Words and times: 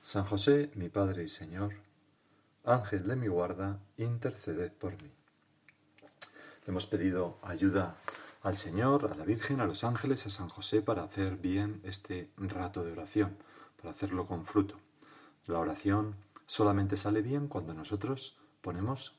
San 0.00 0.24
José, 0.24 0.70
mi 0.74 0.88
Padre 0.88 1.24
y 1.24 1.28
Señor, 1.28 1.74
Ángel 2.64 3.08
de 3.08 3.16
mi 3.16 3.26
guarda, 3.26 3.80
interceded 3.96 4.72
por 4.72 4.92
mí. 5.02 5.10
hemos 6.66 6.86
pedido 6.86 7.38
ayuda 7.42 7.96
al 8.42 8.56
Señor, 8.56 9.10
a 9.12 9.16
la 9.16 9.24
Virgen, 9.24 9.60
a 9.60 9.66
los 9.66 9.82
ángeles, 9.82 10.24
a 10.26 10.30
San 10.30 10.48
José 10.48 10.82
para 10.82 11.02
hacer 11.02 11.36
bien 11.36 11.80
este 11.82 12.30
rato 12.36 12.84
de 12.84 12.92
oración, 12.92 13.36
para 13.76 13.90
hacerlo 13.90 14.24
con 14.24 14.46
fruto. 14.46 14.76
La 15.46 15.58
oración 15.58 16.14
solamente 16.46 16.96
sale 16.96 17.20
bien 17.20 17.48
cuando 17.48 17.74
nosotros 17.74 18.38
ponemos 18.60 19.18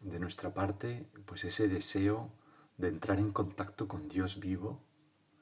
de 0.00 0.20
nuestra 0.20 0.54
parte 0.54 1.08
pues 1.26 1.44
ese 1.44 1.66
deseo 1.66 2.30
de 2.78 2.88
entrar 2.88 3.18
en 3.18 3.32
contacto 3.32 3.88
con 3.88 4.08
Dios 4.08 4.38
vivo 4.38 4.80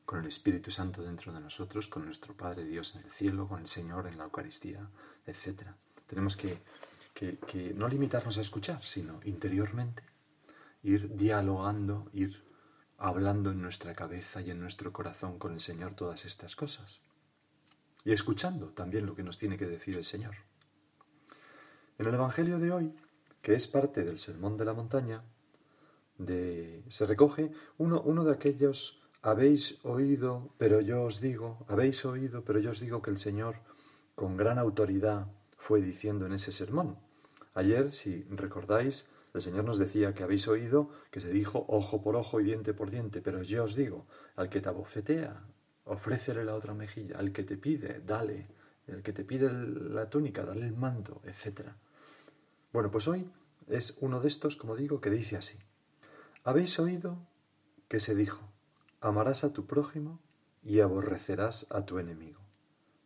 con 0.08 0.20
el 0.20 0.28
Espíritu 0.28 0.70
Santo 0.70 1.02
dentro 1.02 1.34
de 1.34 1.40
nosotros, 1.40 1.86
con 1.86 2.06
nuestro 2.06 2.34
Padre 2.34 2.64
Dios 2.64 2.94
en 2.94 3.04
el 3.04 3.10
cielo, 3.10 3.46
con 3.46 3.60
el 3.60 3.66
Señor 3.66 4.06
en 4.06 4.16
la 4.16 4.24
Eucaristía, 4.24 4.88
etc. 5.26 5.64
Tenemos 6.06 6.34
que, 6.34 6.62
que, 7.12 7.74
no 7.74 7.86
limitarnos 7.88 8.38
a 8.38 8.40
escuchar, 8.40 8.82
sino 8.82 9.20
interiormente 9.24 10.02
ir 10.82 11.14
dialogando, 11.14 12.08
ir 12.14 12.42
hablando 12.96 13.50
en 13.50 13.60
nuestra 13.60 13.94
cabeza 13.94 14.40
y 14.40 14.50
en 14.50 14.60
nuestro 14.60 14.94
corazón 14.94 15.38
con 15.38 15.52
el 15.52 15.60
Señor 15.60 15.92
todas 15.92 16.24
estas 16.24 16.56
cosas. 16.56 17.02
Y 18.02 18.12
escuchando 18.12 18.68
también 18.68 19.04
lo 19.04 19.14
que 19.14 19.24
nos 19.24 19.36
tiene 19.36 19.58
que 19.58 19.66
decir 19.66 19.94
el 19.94 20.06
Señor. 20.06 20.36
En 21.98 22.06
el 22.06 22.14
Evangelio 22.14 22.58
de 22.58 22.72
hoy, 22.72 22.96
que 23.42 23.52
es 23.52 23.66
parte 23.66 24.04
del 24.04 24.18
Sermón 24.18 24.56
de 24.56 24.64
la 24.64 24.72
Montaña, 24.72 25.22
de, 26.16 26.82
se 26.88 27.04
recoge 27.04 27.52
uno, 27.76 28.00
uno 28.00 28.24
de 28.24 28.32
aquellos 28.32 28.97
habéis 29.22 29.78
oído, 29.84 30.54
pero 30.58 30.80
yo 30.80 31.02
os 31.02 31.20
digo, 31.20 31.64
habéis 31.68 32.04
oído, 32.04 32.44
pero 32.44 32.60
yo 32.60 32.70
os 32.70 32.80
digo 32.80 33.02
que 33.02 33.10
el 33.10 33.18
Señor 33.18 33.56
con 34.14 34.36
gran 34.36 34.58
autoridad 34.58 35.26
fue 35.56 35.80
diciendo 35.80 36.26
en 36.26 36.32
ese 36.32 36.52
sermón. 36.52 36.98
Ayer, 37.54 37.90
si 37.90 38.22
recordáis, 38.30 39.08
el 39.34 39.40
Señor 39.40 39.64
nos 39.64 39.78
decía 39.78 40.14
que 40.14 40.22
habéis 40.22 40.48
oído 40.48 40.90
que 41.10 41.20
se 41.20 41.30
dijo 41.30 41.64
ojo 41.68 42.02
por 42.02 42.16
ojo 42.16 42.40
y 42.40 42.44
diente 42.44 42.74
por 42.74 42.90
diente, 42.90 43.20
pero 43.20 43.42
yo 43.42 43.64
os 43.64 43.74
digo, 43.74 44.06
al 44.36 44.48
que 44.48 44.60
te 44.60 44.68
abofetea, 44.68 45.44
ofrécele 45.84 46.44
la 46.44 46.54
otra 46.54 46.74
mejilla, 46.74 47.18
al 47.18 47.32
que 47.32 47.42
te 47.42 47.56
pide, 47.56 48.00
dale, 48.04 48.48
el 48.86 49.02
que 49.02 49.12
te 49.12 49.24
pide 49.24 49.50
la 49.52 50.08
túnica, 50.08 50.44
dale 50.44 50.66
el 50.66 50.76
manto, 50.76 51.20
etc. 51.24 51.70
Bueno, 52.72 52.90
pues 52.90 53.08
hoy 53.08 53.30
es 53.68 53.98
uno 54.00 54.20
de 54.20 54.28
estos, 54.28 54.56
como 54.56 54.76
digo, 54.76 55.00
que 55.00 55.10
dice 55.10 55.36
así. 55.36 55.58
Habéis 56.44 56.78
oído 56.78 57.18
que 57.88 58.00
se 58.00 58.14
dijo, 58.14 58.47
amarás 59.00 59.44
a 59.44 59.52
tu 59.52 59.66
prójimo 59.66 60.20
y 60.62 60.80
aborrecerás 60.80 61.66
a 61.70 61.84
tu 61.84 61.98
enemigo. 61.98 62.40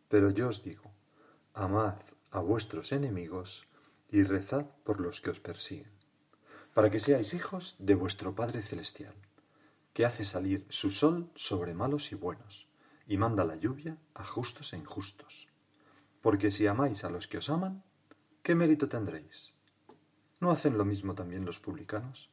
Pero 0.09 0.29
yo 0.29 0.47
os 0.47 0.63
digo, 0.63 0.91
amad 1.53 1.95
a 2.31 2.39
vuestros 2.39 2.91
enemigos 2.91 3.67
y 4.09 4.23
rezad 4.23 4.65
por 4.83 4.99
los 4.99 5.21
que 5.21 5.29
os 5.29 5.39
persiguen, 5.39 5.91
para 6.73 6.89
que 6.89 6.99
seáis 6.99 7.33
hijos 7.33 7.75
de 7.79 7.95
vuestro 7.95 8.35
Padre 8.35 8.61
Celestial, 8.61 9.15
que 9.93 10.05
hace 10.05 10.23
salir 10.23 10.65
su 10.69 10.91
sol 10.91 11.29
sobre 11.35 11.73
malos 11.73 12.11
y 12.11 12.15
buenos, 12.15 12.67
y 13.07 13.17
manda 13.17 13.43
la 13.43 13.55
lluvia 13.55 13.97
a 14.13 14.23
justos 14.23 14.73
e 14.73 14.77
injustos. 14.77 15.49
Porque 16.21 16.51
si 16.51 16.67
amáis 16.67 17.03
a 17.03 17.09
los 17.09 17.27
que 17.27 17.37
os 17.37 17.49
aman, 17.49 17.83
¿qué 18.41 18.55
mérito 18.55 18.87
tendréis? 18.87 19.53
¿No 20.39 20.51
hacen 20.51 20.77
lo 20.77 20.85
mismo 20.85 21.15
también 21.15 21.45
los 21.45 21.59
publicanos? 21.59 22.29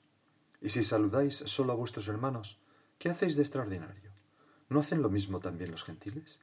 Y 0.60 0.69
si 0.69 0.82
saludáis 0.82 1.37
solo 1.37 1.72
a 1.72 1.77
vuestros 1.77 2.09
hermanos, 2.09 2.59
¿Qué 3.00 3.09
hacéis 3.09 3.34
de 3.34 3.43
extraordinario? 3.43 4.11
¿No 4.69 4.81
hacen 4.81 5.00
lo 5.00 5.09
mismo 5.09 5.41
también 5.41 5.71
los 5.71 5.84
gentiles? 5.84 6.38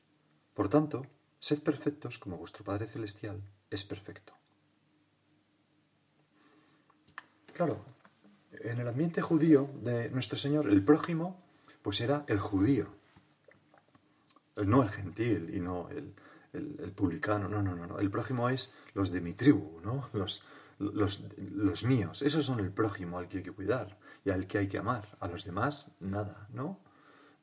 Por 0.55 0.69
tanto, 0.69 1.05
sed 1.37 1.61
perfectos 1.61 2.17
como 2.17 2.39
vuestro 2.39 2.65
Padre 2.65 2.87
Celestial 2.87 3.43
es 3.69 3.83
perfecto. 3.83 4.33
Claro, 7.53 7.85
en 8.51 8.79
el 8.79 8.87
ambiente 8.87 9.21
judío 9.21 9.69
de 9.83 10.09
nuestro 10.09 10.35
Señor, 10.35 10.67
el 10.67 10.83
prójimo, 10.83 11.39
pues 11.83 12.01
era 12.01 12.25
el 12.27 12.39
judío, 12.39 12.87
no 14.55 14.81
el 14.81 14.89
gentil 14.89 15.53
y 15.53 15.59
no 15.59 15.89
el, 15.89 16.91
publicano, 16.95 17.47
no, 17.47 17.61
no, 17.61 17.75
no, 17.75 17.85
no, 17.85 17.99
el 17.99 18.09
prójimo 18.09 18.49
es 18.49 18.73
los 18.95 19.11
de 19.11 19.21
mi 19.21 19.33
tribu, 19.33 19.79
¿no? 19.83 20.09
Los, 20.11 20.41
los, 20.79 21.23
los 21.37 21.83
míos, 21.83 22.21
esos 22.21 22.45
son 22.45 22.59
el 22.59 22.71
prójimo 22.71 23.17
al 23.17 23.27
que 23.27 23.37
hay 23.37 23.43
que 23.43 23.51
cuidar 23.51 23.97
y 24.23 24.29
al 24.29 24.47
que 24.47 24.59
hay 24.59 24.67
que 24.67 24.77
amar. 24.77 25.17
A 25.19 25.27
los 25.27 25.43
demás, 25.43 25.91
nada, 25.99 26.47
¿no? 26.51 26.79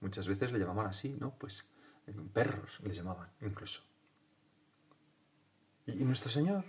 Muchas 0.00 0.28
veces 0.28 0.52
le 0.52 0.58
llamaban 0.58 0.86
así, 0.86 1.16
¿no? 1.18 1.36
Pues 1.38 1.68
eh, 2.06 2.14
perros 2.32 2.80
le 2.82 2.92
llamaban 2.92 3.30
incluso. 3.40 3.82
Y, 5.86 5.92
nuestro 6.04 6.30
Señor 6.30 6.64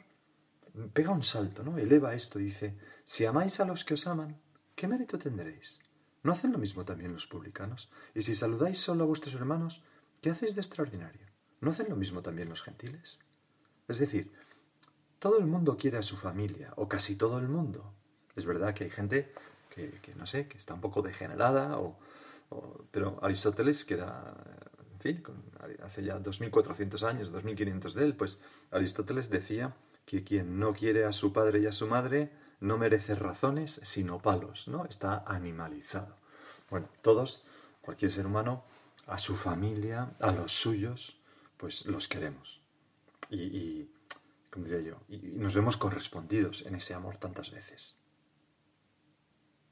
pega 0.93 1.11
un 1.11 1.23
salto, 1.23 1.63
¿no? 1.63 1.77
Eleva 1.77 2.13
esto, 2.13 2.39
dice, 2.39 2.77
si 3.03 3.25
amáis 3.25 3.59
a 3.59 3.65
los 3.65 3.85
que 3.85 3.93
os 3.93 4.07
aman, 4.07 4.41
¿qué 4.75 4.87
mérito 4.87 5.17
tendréis? 5.17 5.79
¿No 6.23 6.31
hacen 6.31 6.51
lo 6.51 6.57
mismo 6.57 6.83
también 6.83 7.13
los 7.13 7.27
publicanos? 7.27 7.89
Y 8.13 8.23
si 8.23 8.33
saludáis 8.33 8.79
solo 8.79 9.03
a 9.03 9.07
vuestros 9.07 9.35
hermanos, 9.35 9.83
¿qué 10.21 10.31
hacéis 10.31 10.55
de 10.55 10.61
extraordinario? 10.61 11.27
¿No 11.61 11.69
hacen 11.69 11.89
lo 11.89 11.95
mismo 11.95 12.21
también 12.21 12.49
los 12.49 12.63
gentiles? 12.63 13.19
Es 13.87 13.99
decir, 13.99 14.33
todo 15.19 15.39
el 15.39 15.45
mundo 15.45 15.77
quiere 15.77 15.97
a 15.97 16.01
su 16.01 16.17
familia, 16.17 16.73
o 16.75 16.87
casi 16.87 17.15
todo 17.15 17.39
el 17.39 17.47
mundo. 17.47 17.93
Es 18.35 18.45
verdad 18.45 18.73
que 18.73 18.85
hay 18.85 18.89
gente 18.89 19.31
que, 19.69 20.15
no 20.15 20.25
sé, 20.25 20.47
que 20.47 20.57
está 20.57 20.73
un 20.73 20.81
poco 20.81 21.01
degenerada, 21.01 21.77
o, 21.79 21.97
pero 22.91 23.19
Aristóteles, 23.21 23.83
que 23.83 23.95
era, 23.95 24.33
en 24.93 24.99
fin, 24.99 25.23
hace 25.83 26.03
ya 26.03 26.19
2400 26.19 27.03
años, 27.03 27.31
2500 27.31 27.93
de 27.93 28.05
él, 28.05 28.15
pues 28.15 28.39
Aristóteles 28.71 29.29
decía 29.29 29.75
que 30.05 30.23
quien 30.23 30.59
no 30.59 30.73
quiere 30.73 31.05
a 31.05 31.11
su 31.11 31.33
padre 31.33 31.59
y 31.59 31.65
a 31.65 31.71
su 31.71 31.87
madre 31.87 32.31
no 32.59 32.77
merece 32.77 33.15
razones, 33.15 33.81
sino 33.83 34.21
palos, 34.21 34.67
¿no? 34.67 34.85
Está 34.85 35.23
animalizado. 35.25 36.15
Bueno, 36.69 36.89
todos, 37.01 37.43
cualquier 37.81 38.11
ser 38.11 38.25
humano, 38.25 38.63
a 39.07 39.17
su 39.17 39.35
familia, 39.35 40.15
a 40.19 40.31
los 40.31 40.51
suyos, 40.53 41.19
pues 41.57 41.85
los 41.85 42.07
queremos. 42.07 42.61
Y, 43.29 43.41
y 43.41 43.94
diría 44.63 44.81
yo, 44.81 45.01
y 45.07 45.17
nos 45.37 45.55
vemos 45.55 45.77
correspondidos 45.77 46.65
en 46.65 46.75
ese 46.75 46.93
amor 46.93 47.17
tantas 47.17 47.51
veces. 47.51 47.97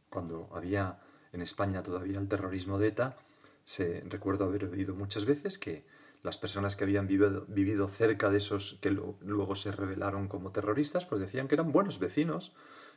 Cuando 0.09 0.49
había 0.53 0.99
en 1.31 1.41
España 1.41 1.83
todavía 1.83 2.19
el 2.19 2.27
terrorismo 2.27 2.77
de 2.77 2.87
ETA, 2.87 3.17
se, 3.65 4.01
recuerdo 4.07 4.45
haber 4.45 4.65
oído 4.65 4.95
muchas 4.95 5.25
veces 5.25 5.57
que 5.57 5.85
las 6.21 6.37
personas 6.37 6.75
que 6.75 6.85
habían 6.85 7.07
vivido, 7.07 7.87
cerca 7.89 8.29
de 8.29 8.37
esos 8.37 8.77
que 8.81 8.91
luego 8.91 9.55
se 9.55 9.71
revelaron 9.71 10.27
como 10.29 10.51
terroristas, 10.51 11.05
pues 11.05 11.19
decían 11.19 11.47
que 11.47 11.55
eran 11.55 11.71
buenos 11.71 11.99
vecinos, 11.99 12.53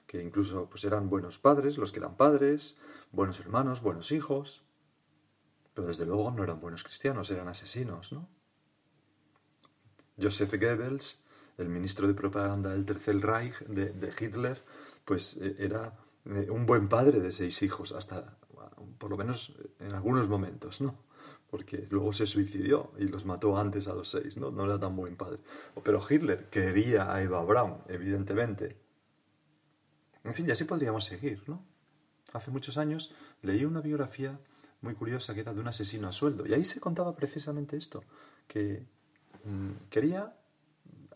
que 0.06 0.22
incluso 0.22 0.68
pues 0.68 0.84
eran 0.84 1.10
buenos 1.10 1.38
padres, 1.40 1.76
los 1.76 1.90
que 1.90 1.98
eran 1.98 2.16
padres, 2.16 2.76
buenos 3.10 3.40
hermanos, 3.40 3.80
buenos 3.82 4.12
hijos, 4.12 4.64
pero 5.74 5.88
desde 5.88 6.06
luego 6.06 6.30
no 6.30 6.44
eran 6.44 6.60
buenos 6.60 6.84
cristianos, 6.84 7.30
eran 7.30 7.48
asesinos, 7.48 8.12
¿no? 8.12 8.28
Joseph 10.20 10.54
Goebbels, 10.54 11.18
el 11.58 11.68
ministro 11.68 12.06
de 12.06 12.14
propaganda 12.14 12.70
del 12.70 12.84
Tercer 12.84 13.18
Reich 13.20 13.58
de, 13.66 14.12
Hitler, 14.18 14.62
pues 15.04 15.36
eh, 15.40 15.56
era 15.58 15.96
eh, 16.26 16.48
un 16.50 16.66
buen 16.66 16.88
padre 16.88 17.20
de 17.20 17.32
seis 17.32 17.62
hijos, 17.62 17.92
hasta 17.92 18.36
por 18.98 19.10
lo 19.10 19.16
menos 19.16 19.54
en 19.78 19.94
algunos 19.94 20.28
momentos, 20.28 20.80
¿no? 20.80 21.04
Porque 21.50 21.86
luego 21.90 22.12
se 22.12 22.26
suicidió 22.26 22.92
y 22.98 23.04
los 23.04 23.24
mató 23.24 23.56
antes 23.56 23.88
a 23.88 23.94
los 23.94 24.08
seis, 24.08 24.36
¿no? 24.36 24.50
No 24.50 24.64
era 24.64 24.78
tan 24.78 24.96
buen 24.96 25.16
padre. 25.16 25.38
Pero 25.82 26.04
Hitler 26.08 26.48
quería 26.50 27.12
a 27.12 27.22
Eva 27.22 27.42
Braun, 27.44 27.78
evidentemente. 27.88 28.76
En 30.24 30.34
fin, 30.34 30.46
y 30.48 30.50
así 30.50 30.64
podríamos 30.64 31.04
seguir, 31.04 31.42
¿no? 31.46 31.64
Hace 32.32 32.50
muchos 32.50 32.76
años 32.78 33.14
leí 33.42 33.64
una 33.64 33.80
biografía 33.80 34.38
muy 34.80 34.94
curiosa 34.94 35.34
que 35.34 35.40
era 35.40 35.54
de 35.54 35.60
un 35.60 35.68
asesino 35.68 36.08
a 36.08 36.12
sueldo. 36.12 36.46
Y 36.46 36.52
ahí 36.52 36.64
se 36.64 36.80
contaba 36.80 37.14
precisamente 37.14 37.76
esto, 37.76 38.02
que 38.48 38.84
mm, 39.44 39.88
quería 39.88 40.36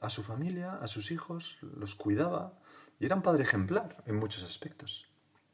a 0.00 0.10
su 0.10 0.22
familia, 0.22 0.76
a 0.76 0.86
sus 0.86 1.10
hijos, 1.10 1.58
los 1.60 1.94
cuidaba, 1.94 2.58
y 2.98 3.06
era 3.06 3.16
un 3.16 3.22
padre 3.22 3.44
ejemplar 3.44 4.02
en 4.06 4.16
muchos 4.16 4.42
aspectos. 4.42 5.08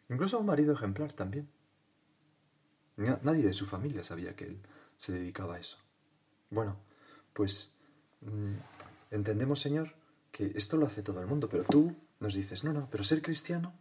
Incluso 0.08 0.38
un 0.38 0.46
marido 0.46 0.72
ejemplar 0.72 1.12
también. 1.12 1.50
Nadie 2.96 3.44
de 3.44 3.52
su 3.52 3.66
familia 3.66 4.02
sabía 4.04 4.34
que 4.34 4.46
él 4.46 4.60
se 4.96 5.12
dedicaba 5.12 5.56
a 5.56 5.58
eso. 5.58 5.78
Bueno, 6.50 6.78
pues 7.32 7.74
mm, 8.20 8.54
entendemos, 9.10 9.60
Señor, 9.60 9.94
que 10.30 10.52
esto 10.54 10.76
lo 10.76 10.86
hace 10.86 11.02
todo 11.02 11.20
el 11.20 11.26
mundo, 11.26 11.48
pero 11.48 11.64
tú 11.64 11.94
nos 12.20 12.34
dices, 12.34 12.64
no, 12.64 12.72
no, 12.72 12.88
pero 12.90 13.04
ser 13.04 13.20
cristiano 13.20 13.74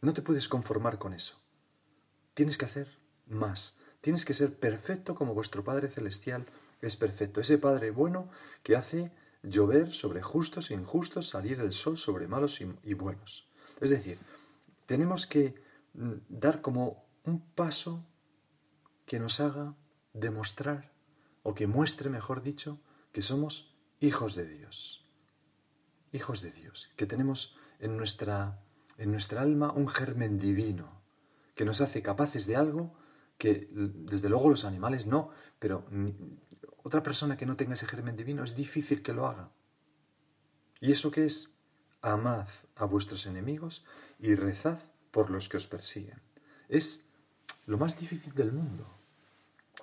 no 0.00 0.12
te 0.12 0.22
puedes 0.22 0.48
conformar 0.48 0.98
con 0.98 1.12
eso. 1.12 1.40
Tienes 2.34 2.58
que 2.58 2.66
hacer 2.66 2.98
más. 3.26 3.78
Tienes 4.00 4.24
que 4.24 4.34
ser 4.34 4.58
perfecto 4.58 5.14
como 5.14 5.34
vuestro 5.34 5.64
Padre 5.64 5.88
Celestial 5.88 6.46
es 6.80 6.96
perfecto. 6.96 7.40
Ese 7.40 7.58
Padre 7.58 7.90
bueno 7.90 8.28
que 8.62 8.76
hace 8.76 9.12
llover 9.42 9.92
sobre 9.92 10.22
justos 10.22 10.70
e 10.70 10.74
injustos, 10.74 11.28
salir 11.28 11.60
el 11.60 11.72
sol 11.72 11.96
sobre 11.96 12.28
malos 12.28 12.60
y, 12.60 12.94
buenos. 12.94 13.48
Es 13.80 13.90
decir, 13.90 14.18
tenemos 14.86 15.26
que 15.26 15.54
mm, 15.94 16.12
dar 16.28 16.60
como 16.60 17.06
un 17.24 17.40
paso 17.40 18.04
que 19.04 19.18
nos 19.18 19.40
haga 19.40 19.74
demostrar, 20.12 20.92
o 21.42 21.54
que 21.54 21.66
muestre, 21.66 22.10
mejor 22.10 22.42
dicho, 22.42 22.80
que 23.12 23.22
somos 23.22 23.74
hijos 24.00 24.34
de 24.34 24.46
Dios. 24.48 25.06
Hijos 26.12 26.42
de 26.42 26.50
Dios, 26.50 26.90
que 26.96 27.06
tenemos 27.06 27.56
en 27.78 27.96
nuestra, 27.96 28.60
en 28.98 29.12
nuestra 29.12 29.42
alma 29.42 29.72
un 29.72 29.88
germen 29.88 30.38
divino, 30.38 31.02
que 31.54 31.64
nos 31.64 31.80
hace 31.80 32.02
capaces 32.02 32.46
de 32.46 32.56
algo 32.56 32.94
que 33.38 33.68
desde 33.70 34.28
luego 34.28 34.48
los 34.48 34.64
animales 34.64 35.06
no, 35.06 35.30
pero 35.58 35.84
otra 36.86 37.02
persona 37.02 37.36
que 37.36 37.46
no 37.46 37.56
tenga 37.56 37.74
ese 37.74 37.84
germen 37.84 38.14
divino 38.14 38.44
es 38.44 38.54
difícil 38.54 39.02
que 39.02 39.12
lo 39.12 39.26
haga. 39.26 39.50
¿Y 40.80 40.92
eso 40.92 41.10
qué 41.10 41.26
es? 41.26 41.50
Amad 42.00 42.46
a 42.76 42.84
vuestros 42.84 43.26
enemigos 43.26 43.84
y 44.20 44.36
rezad 44.36 44.78
por 45.10 45.30
los 45.30 45.48
que 45.48 45.56
os 45.56 45.66
persiguen. 45.66 46.20
Es 46.68 47.02
lo 47.66 47.76
más 47.76 47.98
difícil 47.98 48.32
del 48.34 48.52
mundo. 48.52 48.86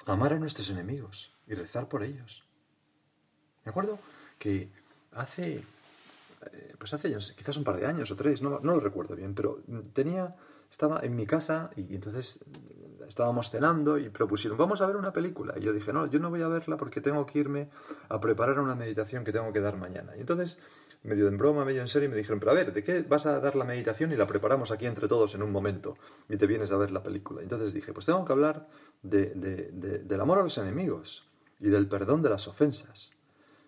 Amar 0.06 0.32
a 0.32 0.40
nuestros 0.40 0.70
enemigos 0.70 1.36
y 1.46 1.56
rezar 1.56 1.90
por 1.90 2.04
ellos. 2.04 2.46
Me 3.66 3.72
acuerdo 3.72 4.00
que 4.40 4.70
hace, 5.12 5.62
eh, 6.54 6.76
pues 6.78 6.94
hace 6.94 7.14
quizás 7.36 7.58
un 7.58 7.66
par 7.66 7.82
de 7.82 7.86
años 7.86 8.12
o 8.12 8.16
tres, 8.16 8.42
no, 8.42 8.62
no 8.62 8.76
lo 8.76 8.80
recuerdo 8.80 9.18
bien, 9.18 9.36
pero 9.36 9.62
tenía 9.92 10.38
estaba 10.74 11.02
en 11.02 11.16
mi 11.16 11.28
casa 11.28 11.70
y 11.76 11.94
entonces 11.94 12.40
estábamos 13.14 13.52
cenando 13.52 14.00
y 14.00 14.10
propusieron, 14.10 14.58
vamos 14.58 14.82
a 14.82 14.88
ver 14.88 14.96
una 14.96 15.14
película. 15.14 15.54
Y 15.56 15.62
yo 15.62 15.72
dije, 15.72 15.94
no, 15.94 16.08
yo 16.08 16.20
no 16.20 16.32
voy 16.32 16.42
a 16.42 16.48
verla 16.48 16.78
porque 16.78 17.00
tengo 17.00 17.26
que 17.28 17.40
irme 17.40 17.70
a 18.10 18.20
preparar 18.20 18.60
una 18.60 18.74
meditación 18.74 19.24
que 19.24 19.32
tengo 19.32 19.54
que 19.54 19.60
dar 19.60 19.78
mañana. 19.78 20.18
Y 20.18 20.22
entonces, 20.22 20.58
medio 21.04 21.28
en 21.28 21.38
broma, 21.38 21.64
medio 21.64 21.82
en 21.82 21.88
serio, 21.88 22.10
me 22.10 22.16
dijeron, 22.16 22.40
pero 22.40 22.52
a 22.52 22.56
ver, 22.56 22.74
¿de 22.74 22.82
qué 22.82 23.04
vas 23.04 23.28
a 23.28 23.40
dar 23.40 23.56
la 23.56 23.66
meditación 23.66 24.12
y 24.12 24.16
la 24.16 24.26
preparamos 24.26 24.72
aquí 24.72 24.88
entre 24.88 25.08
todos 25.08 25.36
en 25.36 25.44
un 25.44 25.52
momento? 25.52 25.96
Y 26.28 26.38
te 26.38 26.48
vienes 26.48 26.72
a 26.72 26.78
ver 26.78 26.90
la 26.90 27.04
película. 27.04 27.44
Entonces 27.44 27.72
dije, 27.72 27.94
pues 27.94 28.08
tengo 28.08 28.26
que 28.26 28.34
hablar 28.34 28.68
del 29.04 30.20
amor 30.20 30.40
a 30.40 30.44
los 30.44 30.58
enemigos 30.58 31.30
y 31.60 31.70
del 31.70 31.88
perdón 31.88 32.24
de 32.24 32.30
las 32.30 32.48
ofensas. 32.48 33.14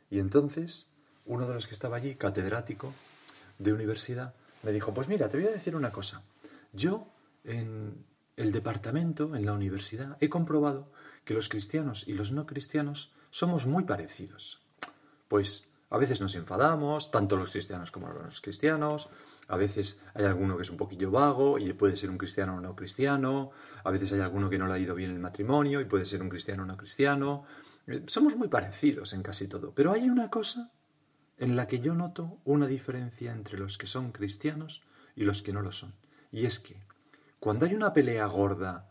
Y 0.09 0.17
entonces, 0.17 0.89
uno 1.25 1.47
de 1.47 1.53
los 1.53 1.67
que 1.67 1.73
estaba 1.73 1.97
allí, 1.97 2.15
catedrático 2.15 2.91
de 3.59 3.73
universidad, 3.73 4.33
me 4.63 4.71
dijo, 4.71 4.91
pues 4.91 5.07
mira, 5.07 5.29
te 5.29 5.37
voy 5.37 5.45
a 5.45 5.51
decir 5.51 5.75
una 5.75 5.91
cosa. 5.91 6.23
Yo, 6.73 7.07
en 7.43 8.03
el 8.37 8.51
departamento, 8.51 9.35
en 9.35 9.45
la 9.45 9.53
universidad, 9.53 10.17
he 10.19 10.29
comprobado 10.29 10.91
que 11.23 11.33
los 11.33 11.49
cristianos 11.49 12.07
y 12.07 12.13
los 12.13 12.31
no 12.31 12.45
cristianos 12.45 13.13
somos 13.29 13.65
muy 13.65 13.83
parecidos. 13.83 14.61
Pues 15.27 15.67
a 15.89 15.97
veces 15.97 16.19
nos 16.19 16.35
enfadamos, 16.35 17.11
tanto 17.11 17.37
los 17.37 17.51
cristianos 17.51 17.91
como 17.91 18.09
los 18.09 18.41
cristianos, 18.41 19.09
a 19.47 19.55
veces 19.55 20.01
hay 20.13 20.25
alguno 20.25 20.57
que 20.57 20.63
es 20.63 20.69
un 20.69 20.77
poquillo 20.77 21.11
vago 21.11 21.57
y 21.57 21.71
puede 21.73 21.95
ser 21.95 22.09
un 22.09 22.17
cristiano 22.17 22.55
o 22.55 22.61
no 22.61 22.75
cristiano, 22.75 23.51
a 23.83 23.91
veces 23.91 24.11
hay 24.11 24.19
alguno 24.19 24.49
que 24.49 24.57
no 24.57 24.67
le 24.67 24.73
ha 24.73 24.79
ido 24.79 24.95
bien 24.95 25.11
el 25.11 25.19
matrimonio 25.19 25.79
y 25.79 25.85
puede 25.85 26.05
ser 26.05 26.21
un 26.21 26.29
cristiano 26.29 26.63
o 26.63 26.65
no 26.65 26.75
cristiano. 26.75 27.45
Eh, 27.87 28.03
somos 28.07 28.35
muy 28.35 28.47
parecidos 28.47 29.13
en 29.13 29.21
casi 29.21 29.47
todo, 29.47 29.73
pero 29.73 29.93
hay 29.93 30.09
una 30.09 30.29
cosa 30.29 30.71
en 31.37 31.55
la 31.55 31.67
que 31.67 31.79
yo 31.79 31.93
noto 31.93 32.39
una 32.45 32.67
diferencia 32.67 33.31
entre 33.31 33.57
los 33.57 33.77
que 33.77 33.87
son 33.87 34.11
cristianos 34.11 34.81
y 35.15 35.23
los 35.23 35.41
que 35.41 35.53
no 35.53 35.61
lo 35.61 35.71
son. 35.71 35.93
Y 36.31 36.45
es 36.45 36.59
que 36.59 36.81
cuando 37.45 37.67
hay 37.67 37.75
una 37.75 37.93
pelea 37.93 38.25
gorda 38.25 38.89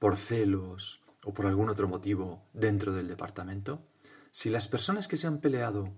por 0.00 0.16
celos 0.16 1.00
o 1.22 1.32
por 1.32 1.46
algún 1.46 1.68
otro 1.68 1.86
motivo 1.86 2.42
dentro 2.52 2.92
del 2.92 3.06
departamento, 3.06 3.86
si 4.32 4.50
las 4.50 4.66
personas 4.66 5.06
que 5.06 5.16
se 5.16 5.28
han 5.28 5.38
peleado 5.38 5.94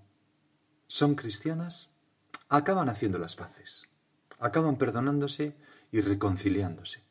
son 0.86 1.14
cristianas, 1.14 1.90
acaban 2.50 2.90
haciendo 2.90 3.18
las 3.18 3.36
paces, 3.36 3.88
acaban 4.38 4.76
perdonándose 4.76 5.56
y 5.90 6.02
reconciliándose. 6.02 7.04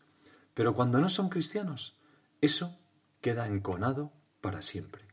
Pero 0.54 0.75
cuando 0.75 1.00
no 1.00 1.10
son 1.10 1.30
cristianos, 1.30 1.98
eso 2.40 2.78
queda 3.19 3.48
enconado 3.48 4.14
para 4.42 4.62
siempre. 4.62 5.07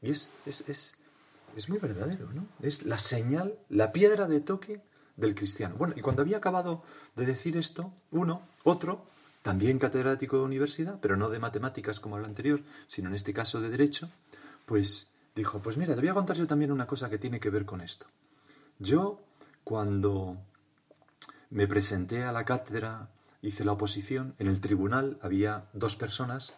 Y 0.00 0.12
es, 0.12 0.30
es, 0.46 0.60
es, 0.68 0.96
es 1.56 1.68
muy 1.68 1.78
verdadero, 1.78 2.32
¿no? 2.32 2.46
Es 2.62 2.84
la 2.84 2.98
señal, 2.98 3.58
la 3.68 3.90
piedra 3.90 4.28
de 4.28 4.38
toque 4.38 4.87
del 5.18 5.34
cristiano. 5.34 5.74
Bueno, 5.76 5.92
y 5.96 6.00
cuando 6.00 6.22
había 6.22 6.38
acabado 6.38 6.82
de 7.16 7.26
decir 7.26 7.56
esto, 7.56 7.92
uno, 8.10 8.42
otro, 8.64 9.04
también 9.42 9.78
catedrático 9.78 10.38
de 10.38 10.44
universidad, 10.44 10.98
pero 11.00 11.16
no 11.16 11.28
de 11.28 11.38
matemáticas 11.38 12.00
como 12.00 12.16
el 12.16 12.24
anterior, 12.24 12.62
sino 12.86 13.08
en 13.08 13.14
este 13.14 13.34
caso 13.34 13.60
de 13.60 13.68
derecho, 13.68 14.08
pues 14.64 15.12
dijo, 15.34 15.60
pues 15.60 15.76
mira, 15.76 15.94
te 15.94 16.00
voy 16.00 16.08
a 16.08 16.14
contar 16.14 16.36
yo 16.36 16.46
también 16.46 16.72
una 16.72 16.86
cosa 16.86 17.10
que 17.10 17.18
tiene 17.18 17.40
que 17.40 17.50
ver 17.50 17.64
con 17.64 17.80
esto. 17.80 18.06
Yo, 18.78 19.20
cuando 19.64 20.38
me 21.50 21.66
presenté 21.66 22.24
a 22.24 22.32
la 22.32 22.44
cátedra, 22.44 23.10
hice 23.42 23.64
la 23.64 23.72
oposición, 23.72 24.34
en 24.38 24.46
el 24.46 24.60
tribunal 24.60 25.18
había 25.20 25.68
dos 25.72 25.96
personas 25.96 26.54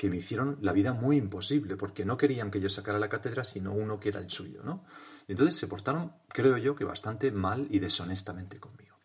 que 0.00 0.08
me 0.08 0.16
hicieron 0.16 0.56
la 0.62 0.72
vida 0.72 0.94
muy 0.94 1.18
imposible, 1.18 1.76
porque 1.76 2.06
no 2.06 2.16
querían 2.16 2.50
que 2.50 2.58
yo 2.58 2.70
sacara 2.70 2.98
la 2.98 3.10
cátedra, 3.10 3.44
sino 3.44 3.74
uno 3.74 4.00
que 4.00 4.08
era 4.08 4.18
el 4.18 4.30
suyo, 4.30 4.62
¿no? 4.64 4.82
Entonces 5.28 5.54
se 5.56 5.66
portaron, 5.66 6.14
creo 6.28 6.56
yo, 6.56 6.74
que 6.74 6.84
bastante 6.84 7.30
mal 7.30 7.66
y 7.68 7.80
deshonestamente 7.80 8.58
conmigo. 8.58 8.96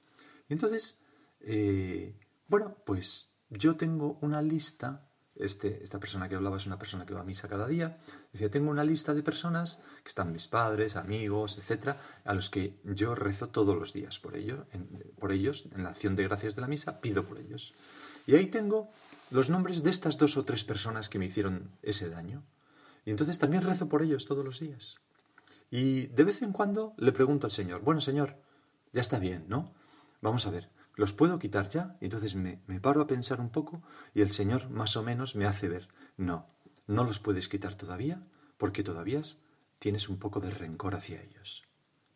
Y 0.47 0.53
entonces, 0.53 1.01
eh, 1.42 2.18
bueno, 2.47 2.77
pues 2.86 3.33
yo 3.50 3.75
tengo 3.75 4.18
una 4.21 4.42
lista, 4.42 5.06
este, 5.36 5.83
esta 5.83 6.00
persona 6.00 6.30
que 6.30 6.36
hablaba 6.36 6.56
es 6.56 6.65
una 6.65 6.80
persona 6.80 7.06
que 7.06 7.13
va 7.13 7.19
a 7.19 7.25
misa 7.25 7.50
cada 7.50 7.68
día, 7.68 7.97
decía, 8.31 8.50
tengo 8.50 8.71
una 8.71 8.86
lista 8.86 9.13
de 9.13 9.21
personas 9.21 9.81
que 10.01 10.07
están 10.07 10.31
mis 10.31 10.47
padres, 10.47 10.95
amigos, 10.95 11.57
etcétera, 11.57 12.00
a 12.24 12.33
los 12.33 12.50
que 12.50 12.80
yo 12.86 13.15
rezo 13.15 13.50
todos 13.50 13.75
los 13.77 13.92
días 13.92 14.18
por, 14.19 14.38
ello, 14.38 14.65
por 15.19 15.33
ellos, 15.33 15.68
en 15.75 15.83
la 15.83 15.89
acción 15.89 16.15
de 16.15 16.24
gracias 16.24 16.56
de 16.56 16.62
la 16.62 16.69
misa, 16.69 17.01
pido 17.01 17.25
por 17.25 17.38
ellos. 17.38 17.75
Y 18.27 18.36
ahí 18.36 18.45
tengo 18.45 18.92
los 19.35 19.49
nombres 19.49 19.83
de 19.83 19.89
estas 19.89 20.17
dos 20.17 20.37
o 20.37 20.45
tres 20.45 20.63
personas 20.63 21.09
que 21.09 21.19
me 21.19 21.25
hicieron 21.25 21.71
ese 21.81 22.09
daño. 22.09 22.43
Y 23.03 23.11
entonces 23.11 23.37
también 23.37 23.63
rezo 23.63 23.89
por 23.89 24.01
ellos 24.01 24.25
todos 24.25 24.43
los 24.45 24.59
días. 24.59 24.95
Y 25.69 26.07
de 26.07 26.23
vez 26.23 26.41
en 26.41 26.53
cuando 26.53 26.93
le 26.97 27.11
pregunto 27.11 27.45
al 27.45 27.51
Señor, 27.51 27.81
bueno 27.81 27.99
Señor, 27.99 28.37
ya 28.93 29.01
está 29.01 29.19
bien, 29.19 29.45
¿no? 29.49 29.73
Vamos 30.21 30.47
a 30.47 30.51
ver, 30.51 30.71
¿los 30.95 31.11
puedo 31.11 31.37
quitar 31.37 31.68
ya? 31.68 31.97
Y 31.99 32.06
entonces 32.06 32.33
me, 32.35 32.61
me 32.65 32.80
paro 32.80 33.01
a 33.01 33.07
pensar 33.07 33.42
un 33.42 33.49
poco 33.49 33.83
y 34.13 34.21
el 34.21 34.31
Señor 34.31 34.69
más 34.69 34.95
o 34.95 35.04
menos 35.04 35.35
me 35.35 35.45
hace 35.45 35.68
ver, 35.68 35.89
no, 36.15 36.47
no 36.87 37.04
los 37.04 37.19
puedes 37.19 37.49
quitar 37.49 37.75
todavía 37.75 38.25
porque 38.57 38.83
todavía 38.83 39.21
tienes 39.80 40.07
un 40.07 40.18
poco 40.18 40.39
de 40.39 40.49
rencor 40.49 40.95
hacia 40.95 41.21
ellos. 41.21 41.63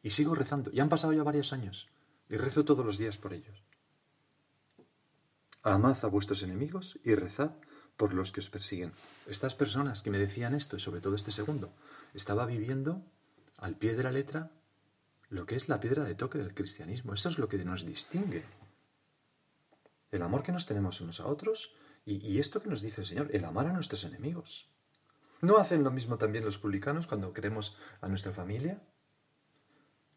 Y 0.01 0.11
sigo 0.11 0.35
rezando, 0.35 0.71
ya 0.71 0.83
han 0.83 0.89
pasado 0.89 1.11
ya 1.11 1.23
varios 1.23 1.51
años 1.51 1.89
y 2.29 2.37
rezo 2.37 2.63
todos 2.63 2.85
los 2.85 2.97
días 2.97 3.17
por 3.17 3.33
ellos. 3.33 3.63
Amad 5.61 5.97
a 6.03 6.07
vuestros 6.07 6.41
enemigos 6.43 6.99
y 7.03 7.15
rezad 7.15 7.51
por 7.97 8.13
los 8.13 8.31
que 8.31 8.39
os 8.39 8.49
persiguen. 8.49 8.93
Estas 9.27 9.55
personas 9.55 10.01
que 10.01 10.09
me 10.09 10.17
decían 10.17 10.55
esto, 10.55 10.77
y 10.77 10.79
sobre 10.79 11.01
todo 11.01 11.15
este 11.15 11.31
segundo, 11.31 11.73
estaba 12.13 12.45
viviendo 12.45 13.03
al 13.57 13.75
pie 13.75 13.93
de 13.95 14.03
la 14.03 14.11
letra 14.11 14.51
lo 15.27 15.45
que 15.45 15.55
es 15.55 15.67
la 15.67 15.81
piedra 15.81 16.05
de 16.05 16.15
toque 16.15 16.37
del 16.37 16.53
cristianismo. 16.53 17.13
Eso 17.13 17.27
es 17.27 17.37
lo 17.37 17.49
que 17.49 17.57
nos 17.65 17.85
distingue. 17.85 18.45
El 20.11 20.23
amor 20.23 20.43
que 20.43 20.53
nos 20.53 20.65
tenemos 20.65 21.01
unos 21.01 21.19
a 21.19 21.27
otros 21.27 21.75
y, 22.05 22.39
esto 22.39 22.61
que 22.61 22.69
nos 22.69 22.81
dice 22.81 23.01
el 23.01 23.07
Señor, 23.07 23.29
el 23.33 23.43
amar 23.43 23.67
a 23.67 23.73
nuestros 23.73 24.05
enemigos. 24.05 24.71
¿No 25.41 25.57
hacen 25.57 25.83
lo 25.83 25.91
mismo 25.91 26.17
también 26.17 26.45
los 26.45 26.57
publicanos 26.57 27.05
cuando 27.05 27.33
queremos 27.33 27.75
a 28.01 28.07
nuestra 28.07 28.31
familia? 28.31 28.81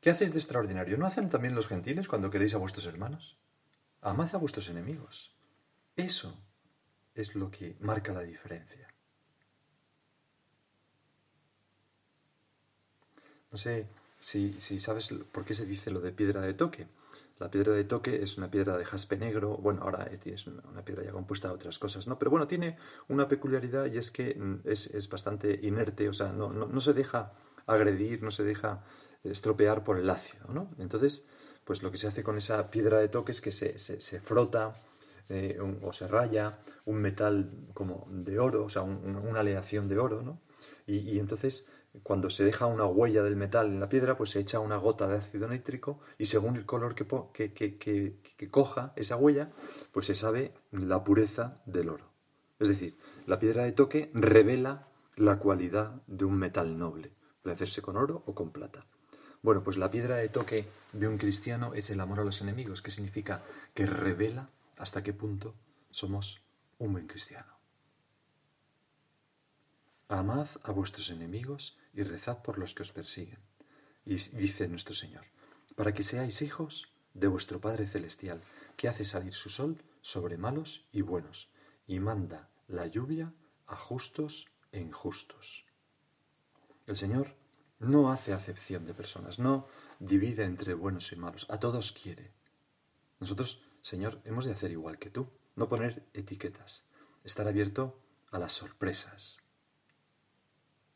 ¿Qué 0.00 0.10
hacéis 0.10 0.32
de 0.32 0.38
extraordinario? 0.38 0.96
¿No 0.96 1.06
hacen 1.06 1.28
también 1.28 1.54
los 1.54 1.68
gentiles 1.68 2.08
cuando 2.08 2.30
queréis 2.30 2.54
a 2.54 2.58
vuestros 2.58 2.86
hermanos? 2.86 3.38
Amad 4.02 4.34
a 4.34 4.38
vuestros 4.38 4.68
enemigos. 4.68 5.34
Eso 5.96 6.36
es 7.14 7.34
lo 7.34 7.50
que 7.50 7.76
marca 7.80 8.12
la 8.12 8.22
diferencia. 8.22 8.92
No 13.52 13.58
sé 13.58 13.86
si, 14.18 14.58
sabes 14.80 15.14
por 15.30 15.44
qué 15.44 15.54
se 15.54 15.66
dice 15.66 15.90
lo 15.90 16.00
de 16.00 16.10
piedra 16.10 16.40
de 16.40 16.54
toque. 16.54 16.88
La 17.38 17.50
piedra 17.50 17.72
de 17.72 17.84
toque 17.84 18.22
es 18.22 18.38
una 18.38 18.50
piedra 18.50 18.76
de 18.76 18.84
jaspe 18.84 19.16
negro, 19.16 19.56
bueno, 19.56 19.82
ahora 19.82 20.08
es 20.24 20.46
una, 20.46 20.84
piedra 20.84 21.04
ya 21.04 21.12
compuesta 21.12 21.48
de 21.48 21.54
otras 21.54 21.78
cosas, 21.78 22.06
¿no? 22.06 22.18
Pero 22.18 22.30
bueno, 22.30 22.46
tiene 22.46 22.78
una 23.08 23.28
peculiaridad 23.28 23.86
y 23.86 23.98
es 23.98 24.10
que 24.10 24.34
mm, 24.34 24.60
es, 24.64 25.08
bastante 25.08 25.58
inerte, 25.62 26.08
o 26.08 26.12
sea, 26.12 26.32
no, 26.32 26.80
se 26.80 26.92
deja 26.92 27.32
agredir, 27.66 28.22
no 28.22 28.30
se 28.30 28.44
deja 28.44 28.84
estropear 29.24 29.84
por 29.84 29.98
el 29.98 30.08
ácido, 30.08 30.48
¿no? 30.48 30.70
Entonces, 30.78 31.26
pues 31.64 31.82
lo 31.82 31.90
que 31.90 31.98
se 31.98 32.08
hace 32.08 32.22
con 32.22 32.36
esa 32.36 32.70
piedra 32.70 32.98
de 32.98 33.08
toque 33.08 33.32
es 33.32 33.40
que 33.40 33.50
se, 33.50 34.20
frota 34.20 34.74
eh, 35.28 35.58
o 35.82 35.92
se 35.92 36.08
raya 36.08 36.58
un 36.84 36.96
metal 36.96 37.68
como 37.74 38.06
de 38.10 38.38
oro, 38.38 38.64
o 38.64 38.68
sea, 38.68 38.82
una 38.82 39.40
aleación 39.40 39.88
de 39.88 39.98
oro, 39.98 40.22
¿no? 40.22 40.40
Y, 40.86 41.18
entonces 41.18 41.66
cuando 42.02 42.30
se 42.30 42.44
deja 42.44 42.66
una 42.66 42.86
huella 42.86 43.22
del 43.22 43.36
metal 43.36 43.66
en 43.66 43.78
la 43.78 43.88
piedra, 43.88 44.16
pues 44.16 44.30
se 44.30 44.40
echa 44.40 44.60
una 44.60 44.76
gota 44.76 45.06
de 45.08 45.16
ácido 45.16 45.46
nítrico 45.46 46.00
y 46.16 46.26
según 46.26 46.56
el 46.56 46.64
color 46.64 46.94
que, 46.94 47.06
que, 47.32 47.52
que, 47.52 48.50
coja 48.50 48.94
esa 48.96 49.16
huella, 49.16 49.52
pues 49.92 50.06
se 50.06 50.14
sabe 50.14 50.54
la 50.70 51.04
pureza 51.04 51.60
del 51.66 51.90
oro. 51.90 52.10
Es 52.58 52.68
decir, 52.68 52.96
la 53.26 53.38
piedra 53.38 53.64
de 53.64 53.72
toque 53.72 54.10
revela 54.14 54.88
la 55.16 55.38
cualidad 55.38 56.02
de 56.06 56.24
un 56.24 56.38
metal 56.38 56.78
noble. 56.78 57.12
Puede 57.42 57.54
hacerse 57.54 57.82
con 57.82 57.96
oro 57.96 58.22
o 58.26 58.34
con 58.34 58.52
plata. 58.52 58.86
Bueno, 59.42 59.62
pues 59.64 59.76
la 59.76 59.90
piedra 59.90 60.16
de 60.16 60.28
toque 60.28 60.68
de 60.92 61.08
un 61.08 61.18
cristiano 61.18 61.74
es 61.74 61.90
el 61.90 62.00
amor 62.00 62.20
a 62.20 62.24
los 62.24 62.40
enemigos, 62.40 62.80
que 62.80 62.92
significa 62.92 63.42
que 63.74 63.86
revela 63.86 64.48
hasta 64.78 65.02
qué 65.02 65.12
punto 65.12 65.54
somos 65.90 66.40
un 66.78 66.92
buen 66.92 67.08
cristiano. 67.08 67.52
Amad 70.08 70.48
a 70.62 70.70
vuestros 70.70 71.10
enemigos 71.10 71.76
y 71.92 72.04
rezad 72.04 72.42
por 72.42 72.58
los 72.58 72.72
que 72.74 72.82
os 72.82 72.92
persiguen. 72.92 73.40
Y 74.04 74.14
dice 74.14 74.68
nuestro 74.68 74.94
Señor, 74.94 75.24
para 75.74 75.92
que 75.92 76.04
seáis 76.04 76.40
hijos 76.42 76.92
de 77.14 77.26
vuestro 77.26 77.60
Padre 77.60 77.86
Celestial, 77.86 78.40
que 78.76 78.88
hace 78.88 79.04
salir 79.04 79.32
su 79.32 79.48
sol 79.48 79.82
sobre 80.02 80.36
malos 80.36 80.86
y 80.92 81.00
buenos, 81.02 81.50
y 81.86 81.98
manda 81.98 82.48
la 82.68 82.86
lluvia 82.86 83.32
a 83.66 83.76
justos 83.76 84.48
e 84.70 84.80
injustos. 84.80 85.66
El 86.86 86.96
Señor 86.96 87.41
no 87.82 88.12
hace 88.12 88.32
acepción 88.32 88.84
de 88.86 88.94
personas, 88.94 89.38
no 89.38 89.66
divide 89.98 90.44
entre 90.44 90.74
buenos 90.74 91.12
y 91.12 91.16
malos, 91.16 91.46
a 91.50 91.58
todos 91.58 91.92
quiere. 91.92 92.32
Nosotros, 93.20 93.62
Señor, 93.80 94.20
hemos 94.24 94.44
de 94.44 94.52
hacer 94.52 94.70
igual 94.70 94.98
que 94.98 95.10
tú, 95.10 95.28
no 95.56 95.68
poner 95.68 96.06
etiquetas, 96.14 96.84
estar 97.24 97.46
abierto 97.46 97.98
a 98.30 98.38
las 98.38 98.52
sorpresas. 98.52 99.40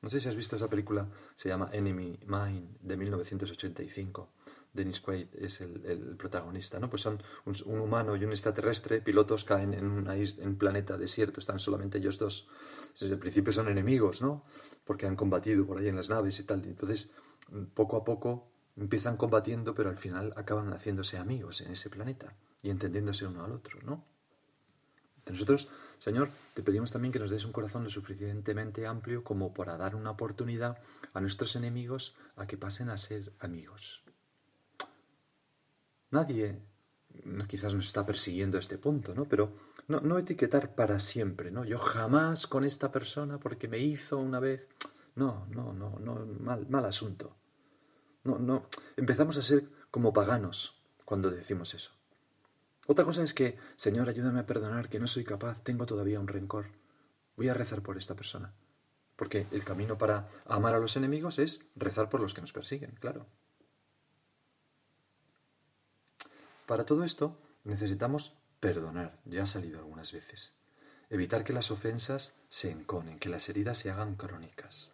No 0.00 0.10
sé 0.10 0.20
si 0.20 0.28
has 0.28 0.36
visto 0.36 0.56
esa 0.56 0.70
película, 0.70 1.08
se 1.34 1.48
llama 1.48 1.70
Enemy 1.72 2.20
Mine, 2.26 2.76
de 2.80 2.96
1985. 2.96 4.30
Dennis 4.76 5.00
Quaid 5.00 5.28
es 5.34 5.60
el, 5.60 6.16
protagonista, 6.16 6.78
¿no? 6.78 6.88
Pues 6.88 7.02
son 7.02 7.22
un, 7.44 7.80
humano 7.80 8.14
y 8.16 8.24
un 8.24 8.30
extraterrestre, 8.30 9.00
pilotos 9.00 9.44
caen 9.44 9.74
en, 9.74 10.06
en 10.08 10.48
un 10.48 10.56
planeta 10.56 10.96
desierto, 10.96 11.40
están 11.40 11.58
solamente 11.58 11.98
ellos 11.98 12.18
dos. 12.18 12.48
Desde 12.92 13.14
el 13.14 13.18
principio 13.18 13.52
son 13.52 13.68
enemigos, 13.68 14.22
¿no? 14.22 14.44
Porque 14.84 15.06
han 15.06 15.16
combatido 15.16 15.66
por 15.66 15.78
ahí 15.78 15.88
en 15.88 15.96
las 15.96 16.08
naves 16.08 16.38
y 16.38 16.44
tal. 16.44 16.64
entonces, 16.64 17.10
poco 17.74 17.96
a 17.96 18.04
poco 18.04 18.52
empiezan 18.76 19.16
combatiendo, 19.16 19.74
pero 19.74 19.88
al 19.88 19.98
final 19.98 20.32
acaban 20.36 20.72
haciéndose 20.72 21.18
amigos 21.18 21.60
en 21.62 21.72
ese 21.72 21.90
planeta 21.90 22.34
y 22.62 22.70
entendiéndose 22.70 23.26
uno 23.26 23.44
al 23.44 23.52
otro, 23.52 23.80
¿no? 23.82 24.04
Nosotros, 25.28 25.68
Señor, 25.98 26.30
te 26.54 26.62
pedimos 26.62 26.92
también 26.92 27.10
que 27.10 27.18
nos 27.18 27.30
des 27.30 27.44
un 27.44 27.52
corazón 27.52 27.82
lo 27.82 27.90
suficientemente 27.90 28.86
amplio 28.86 29.24
como 29.24 29.52
para 29.52 29.76
dar 29.76 29.96
una 29.96 30.12
oportunidad 30.12 30.78
a 31.14 31.20
nuestros 31.20 31.56
enemigos 31.56 32.14
a 32.36 32.46
que 32.46 32.56
pasen 32.56 32.90
a 32.90 32.96
ser 32.96 33.32
amigos. 33.40 34.05
Nadie 36.10 36.60
quizás 37.48 37.74
nos 37.74 37.86
está 37.86 38.04
persiguiendo 38.04 38.56
a 38.56 38.60
este 38.60 38.78
punto, 38.78 39.14
¿no? 39.14 39.26
Pero 39.26 39.52
no, 39.88 40.00
no 40.00 40.18
etiquetar 40.18 40.74
para 40.74 40.98
siempre, 40.98 41.50
¿no? 41.50 41.64
Yo 41.64 41.78
jamás 41.78 42.46
con 42.46 42.64
esta 42.64 42.92
persona 42.92 43.38
porque 43.38 43.68
me 43.68 43.78
hizo 43.78 44.18
una 44.18 44.40
vez. 44.40 44.68
No, 45.14 45.46
no, 45.50 45.72
no, 45.72 45.98
no, 45.98 46.26
mal, 46.40 46.66
mal 46.68 46.84
asunto. 46.84 47.36
No, 48.24 48.38
no. 48.38 48.66
Empezamos 48.96 49.36
a 49.38 49.42
ser 49.42 49.68
como 49.90 50.12
paganos 50.12 50.82
cuando 51.04 51.30
decimos 51.30 51.74
eso. 51.74 51.92
Otra 52.86 53.04
cosa 53.04 53.22
es 53.22 53.32
que, 53.32 53.56
Señor, 53.76 54.08
ayúdame 54.08 54.40
a 54.40 54.46
perdonar, 54.46 54.88
que 54.88 55.00
no 55.00 55.06
soy 55.06 55.24
capaz, 55.24 55.62
tengo 55.62 55.86
todavía 55.86 56.20
un 56.20 56.28
rencor. 56.28 56.66
Voy 57.36 57.48
a 57.48 57.54
rezar 57.54 57.82
por 57.82 57.96
esta 57.96 58.14
persona. 58.14 58.54
Porque 59.16 59.46
el 59.50 59.64
camino 59.64 59.96
para 59.96 60.28
amar 60.44 60.74
a 60.74 60.78
los 60.78 60.96
enemigos 60.96 61.38
es 61.38 61.60
rezar 61.74 62.08
por 62.08 62.20
los 62.20 62.34
que 62.34 62.42
nos 62.42 62.52
persiguen, 62.52 62.96
claro. 63.00 63.26
Para 66.66 66.84
todo 66.84 67.04
esto 67.04 67.38
necesitamos 67.64 68.34
perdonar, 68.58 69.20
ya 69.24 69.44
ha 69.44 69.46
salido 69.46 69.78
algunas 69.78 70.12
veces. 70.12 70.54
Evitar 71.08 71.44
que 71.44 71.52
las 71.52 71.70
ofensas 71.70 72.34
se 72.48 72.70
enconen, 72.70 73.18
que 73.20 73.28
las 73.28 73.48
heridas 73.48 73.78
se 73.78 73.90
hagan 73.90 74.16
crónicas. 74.16 74.90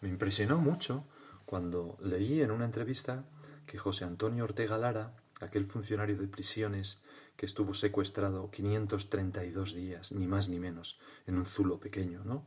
Me 0.00 0.08
impresionó 0.08 0.58
mucho 0.58 1.04
cuando 1.46 1.96
leí 2.00 2.40
en 2.40 2.50
una 2.50 2.64
entrevista 2.64 3.24
que 3.66 3.78
José 3.78 4.04
Antonio 4.04 4.44
Ortega 4.44 4.76
Lara, 4.76 5.14
aquel 5.40 5.66
funcionario 5.66 6.16
de 6.16 6.26
prisiones 6.26 6.98
que 7.36 7.46
estuvo 7.46 7.74
secuestrado 7.74 8.50
532 8.50 9.74
días, 9.74 10.10
ni 10.10 10.26
más 10.26 10.48
ni 10.48 10.58
menos, 10.58 10.98
en 11.26 11.36
un 11.38 11.46
zulo 11.46 11.78
pequeño, 11.78 12.24
¿no? 12.24 12.44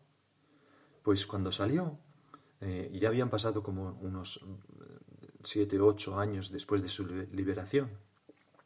Pues 1.03 1.25
cuando 1.25 1.53
salió, 1.53 1.97
eh, 2.59 2.91
ya 2.99 3.07
habían 3.07 3.29
pasado 3.29 3.63
como 3.63 3.97
unos 4.01 4.41
siete, 5.41 5.79
ocho 5.79 6.19
años 6.19 6.51
después 6.51 6.81
de 6.81 6.89
su 6.89 7.07
liberación, 7.07 7.89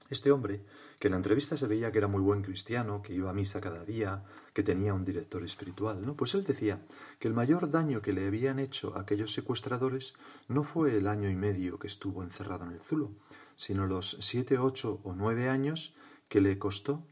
este 0.09 0.31
hombre, 0.31 0.63
que 0.99 1.07
en 1.07 1.11
la 1.11 1.17
entrevista 1.17 1.57
se 1.57 1.67
veía 1.67 1.91
que 1.91 1.97
era 1.97 2.07
muy 2.07 2.21
buen 2.21 2.41
cristiano, 2.41 3.01
que 3.01 3.13
iba 3.13 3.29
a 3.29 3.33
misa 3.33 3.59
cada 3.59 3.83
día, 3.83 4.23
que 4.53 4.63
tenía 4.63 4.93
un 4.93 5.03
director 5.03 5.43
espiritual, 5.43 6.05
¿no? 6.05 6.15
Pues 6.15 6.35
él 6.35 6.43
decía 6.43 6.85
que 7.19 7.27
el 7.27 7.33
mayor 7.33 7.69
daño 7.69 8.01
que 8.01 8.13
le 8.13 8.27
habían 8.27 8.59
hecho 8.59 8.95
a 8.95 9.01
aquellos 9.01 9.33
secuestradores 9.33 10.13
no 10.47 10.63
fue 10.63 10.97
el 10.97 11.07
año 11.07 11.29
y 11.29 11.35
medio 11.35 11.79
que 11.79 11.87
estuvo 11.87 12.23
encerrado 12.23 12.65
en 12.65 12.71
el 12.71 12.81
Zulo, 12.81 13.13
sino 13.55 13.87
los 13.87 14.17
siete, 14.19 14.57
ocho 14.57 15.01
o 15.03 15.13
nueve 15.13 15.49
años 15.49 15.95
que 16.29 16.41
le 16.41 16.57
costó 16.59 17.07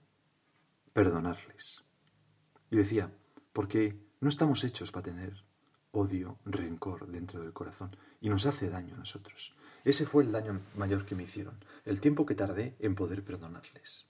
perdonarles. 0.94 1.84
Y 2.70 2.78
decía, 2.78 3.16
porque 3.54 4.00
no 4.20 4.30
estamos 4.30 4.64
hechos 4.64 4.92
para 4.92 5.04
tener 5.04 5.46
odio, 5.92 6.40
rencor 6.46 7.08
dentro 7.08 7.42
del 7.42 7.54
corazón, 7.54 7.96
y 8.20 8.30
nos 8.30 8.46
hace 8.46 8.70
daño 8.70 8.96
a 8.96 9.00
nosotros. 9.00 9.56
Ese 9.84 10.06
fue 10.06 10.24
el 10.24 10.32
daño 10.32 10.62
mayor 10.76 11.06
que 11.06 11.16
me 11.16 11.24
hicieron, 11.24 11.58
el 11.86 12.00
tiempo 12.00 12.26
que 12.26 12.36
tardé 12.36 12.76
en 12.80 12.96
poder 12.96 13.24
perdonarles. 13.24 14.08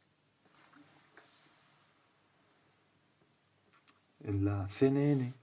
En 4.20 4.46
la 4.46 4.70
CNN 4.70 5.34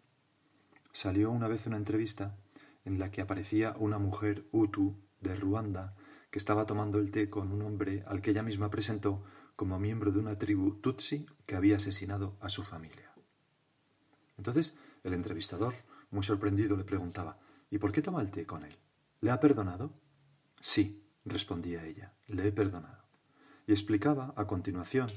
salió 0.93 1.31
una 1.31 1.49
vez 1.49 1.67
una 1.67 1.77
entrevista 1.77 2.37
en 2.85 2.99
la 2.99 3.11
que 3.11 3.21
aparecía 3.21 3.75
una 3.79 3.99
mujer 3.99 4.47
Hutu 4.53 4.97
de 5.21 5.37
Ruanda 5.37 5.95
que 6.31 6.39
estaba 6.39 6.65
tomando 6.65 6.99
el 6.99 7.11
té 7.11 7.29
con 7.29 7.53
un 7.53 7.63
hombre 7.63 8.05
al 8.07 8.23
que 8.23 8.31
ella 8.31 8.43
misma 8.43 8.71
presentó 8.71 9.23
como 9.57 9.79
miembro 9.79 10.13
de 10.13 10.21
una 10.21 10.39
tribu 10.39 10.77
Tutsi 10.77 11.27
que 11.45 11.57
había 11.57 11.77
asesinado 11.77 12.37
a 12.41 12.49
su 12.49 12.63
familia. 12.63 13.13
Entonces 14.39 14.79
el 15.05 15.13
entrevistador, 15.13 15.75
muy 16.11 16.23
sorprendido, 16.23 16.77
le 16.77 16.85
preguntaba 16.85 17.39
¿Y 17.71 17.79
por 17.79 17.93
qué 17.93 18.01
toma 18.01 18.23
el 18.23 18.31
té 18.31 18.47
con 18.47 18.65
él? 18.65 18.77
¿Le 19.21 19.31
ha 19.31 19.41
perdonado? 19.41 19.93
Sí, 20.61 21.03
respondía 21.25 21.87
ella, 21.87 22.15
le 22.29 22.47
he 22.47 22.53
perdonado. 22.53 23.03
Y 23.67 23.73
explicaba, 23.73 24.35
a 24.37 24.47
continuación, 24.47 25.11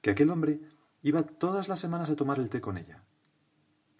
que 0.00 0.10
aquel 0.10 0.30
hombre 0.30 0.60
iba 1.02 1.24
todas 1.24 1.68
las 1.68 1.80
semanas 1.80 2.10
a 2.10 2.16
tomar 2.16 2.38
el 2.38 2.48
té 2.48 2.60
con 2.60 2.78
ella. 2.78 3.04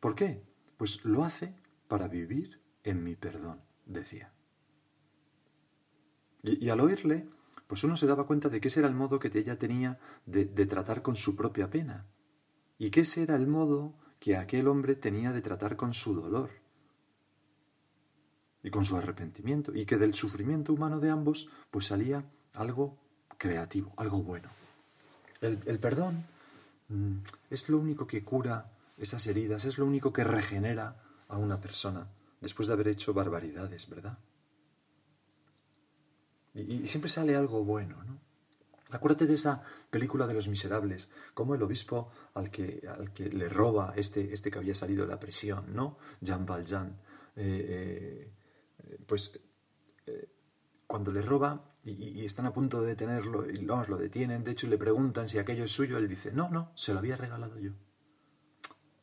¿Por 0.01 0.15
qué? 0.15 0.43
Pues 0.77 1.05
lo 1.05 1.25
hace 1.25 1.55
para 1.89 2.09
vivir 2.09 2.63
en 2.83 3.03
mi 3.03 3.17
perdón, 3.17 3.61
decía. 3.87 4.33
Y, 6.43 6.69
al 6.69 6.81
oírle, 6.81 7.27
pues 7.67 7.85
uno 7.85 7.97
se 7.97 8.07
daba 8.07 8.27
cuenta 8.27 8.51
de 8.51 8.61
que 8.61 8.69
ese 8.69 8.81
era 8.81 8.89
el 8.89 8.95
modo 8.95 9.19
que 9.19 9.31
ella 9.33 9.59
tenía 9.59 9.99
de, 10.27 10.45
tratar 10.67 11.03
con 11.03 11.17
su 11.17 11.35
propia 11.35 11.71
pena, 11.71 12.07
y 12.79 12.91
que 12.91 13.01
ese 13.01 13.23
era 13.23 13.37
el 13.37 13.47
modo 13.47 13.95
que 14.19 14.37
aquel 14.37 14.69
hombre 14.69 14.95
tenía 14.95 15.33
de 15.33 15.41
tratar 15.41 15.77
con 15.77 15.95
su 15.95 16.15
dolor 16.15 16.51
y 18.65 18.71
con 18.71 18.85
su 18.87 18.97
arrepentimiento, 18.97 19.73
y 19.75 19.85
que 19.85 19.99
del 19.99 20.15
sufrimiento 20.15 20.73
humano 20.73 20.99
de 20.99 21.11
ambos 21.11 21.49
pues 21.71 21.87
salía 21.87 22.25
algo 22.55 22.97
creativo, 23.37 23.93
algo 23.99 24.23
bueno. 24.23 24.49
El, 25.43 25.79
perdón 25.79 26.25
mm, 26.89 27.19
es 27.51 27.69
lo 27.69 27.79
único 27.79 28.07
que 28.07 28.25
cura 28.25 28.73
esas 28.97 29.27
heridas, 29.27 29.67
es 29.67 29.77
lo 29.77 29.85
único 29.85 30.15
que 30.15 30.25
regenera 30.25 30.97
a 31.29 31.37
una 31.37 31.61
persona 31.61 32.09
después 32.41 32.67
de 32.67 32.73
haber 32.73 32.89
hecho 32.89 33.13
barbaridades, 33.13 33.87
¿verdad? 33.89 34.19
Y, 36.55 36.87
siempre 36.87 37.11
sale 37.11 37.37
algo 37.37 37.65
bueno, 37.65 38.03
¿no? 38.05 38.19
Acuérdate 38.93 39.27
de 39.27 39.35
esa 39.35 39.61
película 39.91 40.27
de 40.27 40.35
los 40.35 40.49
miserables, 40.49 41.11
como 41.35 41.55
el 41.55 41.63
obispo 41.63 42.11
al 42.35 42.51
que, 42.51 42.87
al 42.89 43.13
que 43.13 43.29
le 43.29 43.49
roba 43.49 43.93
este, 43.97 44.33
este 44.33 44.51
que 44.51 44.59
había 44.59 44.75
salido 44.75 45.05
de 45.05 45.11
la 45.11 45.19
prisión, 45.19 45.75
¿no? 45.75 45.99
Jean 46.21 46.47
Valjean. 46.47 46.97
Eh, 47.37 47.67
eh, 47.69 48.31
pues 49.07 49.41
eh, 50.07 50.29
cuando 50.87 51.13
le 51.13 51.23
roba 51.23 51.73
y, 51.85 52.25
están 52.25 52.47
a 52.47 52.53
punto 52.53 52.81
de 52.81 52.89
detenerlo 52.89 53.51
y 53.51 53.65
vamos, 53.65 53.89
lo 53.89 53.97
detienen, 53.97 54.45
de 54.45 54.53
hecho 54.53 54.67
le 54.67 54.79
preguntan 54.79 55.29
si 55.29 55.39
aquello 55.39 55.65
es 55.65 55.73
suyo, 55.73 55.99
él 55.99 56.09
dice, 56.09 56.33
no, 56.33 56.49
no, 56.49 56.73
se 56.75 56.93
lo 56.93 56.99
había 56.99 57.17
regalado 57.17 57.59
yo. 57.59 57.73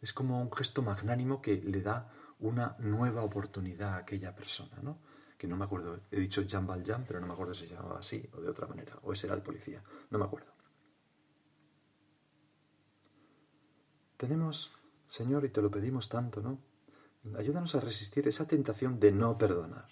Es 0.02 0.14
como 0.14 0.42
un 0.42 0.52
gesto 0.52 0.82
magnánimo 0.82 1.42
que 1.42 1.58
le 1.58 1.82
da 1.82 2.12
una 2.40 2.76
nueva 2.80 3.24
oportunidad 3.24 3.94
a 3.94 3.98
aquella 3.98 4.34
persona, 4.36 4.80
¿no? 4.82 5.00
Que 5.38 5.48
no 5.48 5.58
me 5.58 5.66
acuerdo, 5.66 6.02
he 6.10 6.20
dicho 6.20 6.42
Jean 6.42 6.66
Valjean, 6.66 7.06
pero 7.06 7.20
no 7.20 7.28
me 7.28 7.34
acuerdo 7.34 7.54
si 7.54 7.68
se 7.68 7.76
llamaba 7.76 8.00
así 8.00 8.28
o 8.34 8.42
de 8.42 8.50
otra 8.50 8.68
manera, 8.68 8.98
o 9.04 9.14
ese 9.14 9.28
era 9.28 9.36
el 9.36 9.44
policía, 9.44 9.84
no 10.10 10.18
me 10.18 10.26
acuerdo. 10.26 10.52
Tenemos, 14.18 14.72
Señor, 15.04 15.46
y 15.46 15.50
te 15.50 15.62
lo 15.62 15.70
pedimos 15.70 16.10
tanto, 16.10 16.42
¿no? 16.42 16.71
Ayúdanos 17.38 17.76
a 17.76 17.80
resistir 17.80 18.28
esa 18.28 18.48
tentación 18.48 19.00
de 19.00 19.12
no 19.12 19.38
perdonar, 19.38 19.88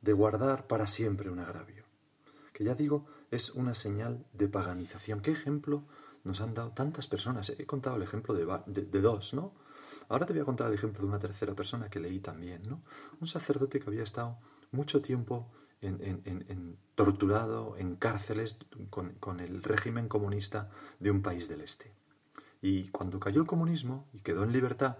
de 0.00 0.12
guardar 0.12 0.66
para 0.66 0.86
siempre 0.86 1.30
un 1.30 1.38
agravio, 1.38 1.84
que 2.52 2.64
ya 2.64 2.74
digo, 2.74 3.06
es 3.30 3.50
una 3.50 3.74
señal 3.74 4.26
de 4.32 4.48
paganización. 4.48 5.20
¿Qué 5.20 5.30
ejemplo 5.30 5.84
nos 6.24 6.40
han 6.40 6.54
dado 6.54 6.72
tantas 6.72 7.06
personas? 7.06 7.50
He 7.50 7.66
contado 7.66 7.96
el 7.96 8.02
ejemplo 8.02 8.34
de, 8.34 8.46
de, 8.66 9.00
dos, 9.00 9.34
¿no? 9.34 9.54
Ahora 10.08 10.26
te 10.26 10.32
voy 10.32 10.42
a 10.42 10.44
contar 10.44 10.68
el 10.68 10.74
ejemplo 10.74 11.02
de 11.02 11.08
una 11.08 11.18
tercera 11.18 11.54
persona 11.54 11.88
que 11.88 12.00
leí 12.00 12.20
también, 12.20 12.62
¿no? 12.68 12.82
Un 13.20 13.26
sacerdote 13.26 13.78
que 13.78 13.88
había 13.88 14.02
estado 14.02 14.38
mucho 14.72 15.00
tiempo 15.00 15.50
en, 15.80 16.76
torturado 16.94 17.76
en 17.76 17.96
cárceles 17.96 18.58
con, 18.90 19.14
con, 19.14 19.40
el 19.40 19.62
régimen 19.62 20.08
comunista 20.08 20.68
de 20.98 21.10
un 21.10 21.22
país 21.22 21.48
del 21.48 21.62
este. 21.62 21.92
Y 22.60 22.88
cuando 22.88 23.18
cayó 23.18 23.40
el 23.40 23.46
comunismo 23.46 24.06
y 24.12 24.18
quedó 24.18 24.44
en 24.44 24.52
libertad, 24.52 24.98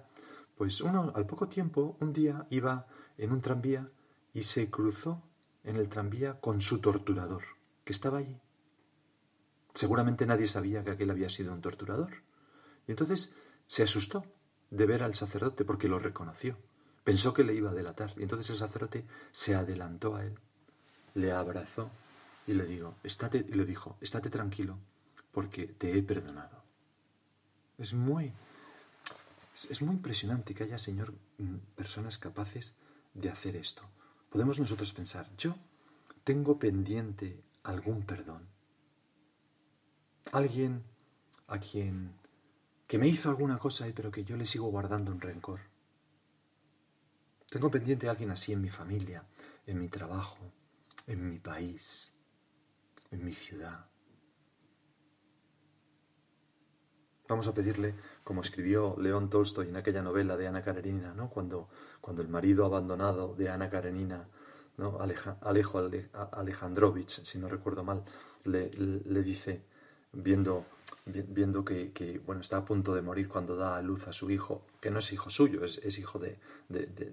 pues 0.60 0.82
uno 0.82 1.10
al 1.14 1.24
poco 1.24 1.48
tiempo, 1.48 1.96
un 2.00 2.12
día 2.12 2.46
iba 2.50 2.86
en 3.16 3.32
un 3.32 3.40
tranvía 3.40 3.88
y 4.34 4.42
se 4.42 4.68
cruzó 4.68 5.22
en 5.64 5.76
el 5.76 5.88
tranvía 5.88 6.38
con 6.38 6.60
su 6.60 6.82
torturador, 6.82 7.44
que 7.82 7.94
estaba 7.94 8.18
allí. 8.18 8.38
Seguramente 9.72 10.26
nadie 10.26 10.46
sabía 10.48 10.84
que 10.84 10.90
aquel 10.90 11.12
había 11.12 11.30
sido 11.30 11.54
un 11.54 11.62
torturador. 11.62 12.10
Y 12.86 12.90
entonces 12.90 13.32
se 13.66 13.84
asustó 13.84 14.26
de 14.68 14.84
ver 14.84 15.02
al 15.02 15.14
sacerdote 15.14 15.64
porque 15.64 15.88
lo 15.88 15.98
reconoció. 15.98 16.58
Pensó 17.04 17.32
que 17.32 17.42
le 17.42 17.54
iba 17.54 17.70
a 17.70 17.74
delatar. 17.74 18.12
Y 18.18 18.24
entonces 18.24 18.50
el 18.50 18.56
sacerdote 18.56 19.06
se 19.32 19.54
adelantó 19.54 20.16
a 20.16 20.26
él 20.26 20.38
le 21.14 21.32
abrazó 21.32 21.90
y 22.46 22.52
le, 22.52 22.66
digo, 22.66 22.96
estate, 23.02 23.46
le 23.48 23.64
dijo, 23.64 23.96
estate 24.02 24.28
tranquilo 24.28 24.78
porque 25.32 25.68
te 25.68 25.96
he 25.96 26.02
perdonado. 26.02 26.62
Es 27.78 27.94
muy, 27.94 28.34
es 29.68 29.82
muy 29.82 29.96
impresionante 29.96 30.54
que 30.54 30.64
haya, 30.64 30.78
Señor, 30.78 31.12
mm, 31.38 31.56
personas 31.76 32.18
capaces 32.18 32.76
de 33.14 33.28
hacer 33.28 33.56
esto. 33.56 33.82
Podemos 34.30 34.60
nosotros 34.60 34.92
pensar, 34.92 35.28
yo 35.36 35.56
tengo 36.24 36.58
pendiente 36.58 37.42
algún 37.64 38.04
perdón. 38.04 38.48
Alguien 40.32 40.84
a 41.48 41.58
quien 41.58 42.14
que 42.86 42.98
me 42.98 43.08
hizo 43.08 43.28
alguna 43.28 43.58
cosa, 43.58 43.86
pero 43.94 44.10
que 44.10 44.24
yo 44.24 44.36
le 44.36 44.46
sigo 44.46 44.68
guardando 44.68 45.12
un 45.12 45.20
rencor. 45.20 45.60
Tengo 47.48 47.70
pendiente 47.70 48.06
a 48.06 48.12
alguien 48.12 48.30
así 48.30 48.52
en 48.52 48.60
mi 48.60 48.70
familia, 48.70 49.24
en 49.66 49.78
mi 49.78 49.88
trabajo, 49.88 50.38
en 51.06 51.28
mi 51.28 51.38
país, 51.38 52.12
en 53.10 53.24
mi 53.24 53.32
ciudad. 53.32 53.89
Vamos 57.30 57.46
a 57.46 57.54
pedirle, 57.54 57.94
como 58.24 58.40
escribió 58.40 58.96
León 58.98 59.30
Tolstoy 59.30 59.68
en 59.68 59.76
aquella 59.76 60.02
novela 60.02 60.36
de 60.36 60.48
Ana 60.48 60.64
Karenina, 60.64 61.14
¿no? 61.14 61.30
cuando, 61.30 61.68
cuando 62.00 62.22
el 62.22 62.28
marido 62.28 62.66
abandonado 62.66 63.36
de 63.36 63.48
Ana 63.48 63.70
Karenina, 63.70 64.26
¿no? 64.76 64.98
Alejo 64.98 65.78
Alejandrovich, 66.32 67.22
si 67.22 67.38
no 67.38 67.46
recuerdo 67.48 67.84
mal, 67.84 68.02
le, 68.42 68.68
dice, 69.22 69.62
viendo 70.12 70.66
viendo 71.06 71.64
que, 71.64 72.20
bueno, 72.26 72.40
está 72.40 72.56
a 72.56 72.64
punto 72.64 72.96
de 72.96 73.02
morir 73.02 73.28
cuando 73.28 73.54
da 73.54 73.76
a 73.76 73.82
luz 73.82 74.08
a 74.08 74.12
su 74.12 74.28
hijo, 74.32 74.66
que 74.80 74.90
no 74.90 74.98
es 74.98 75.12
hijo 75.12 75.30
suyo, 75.30 75.64
es, 75.64 75.98
hijo 76.00 76.18
de, 76.18 76.40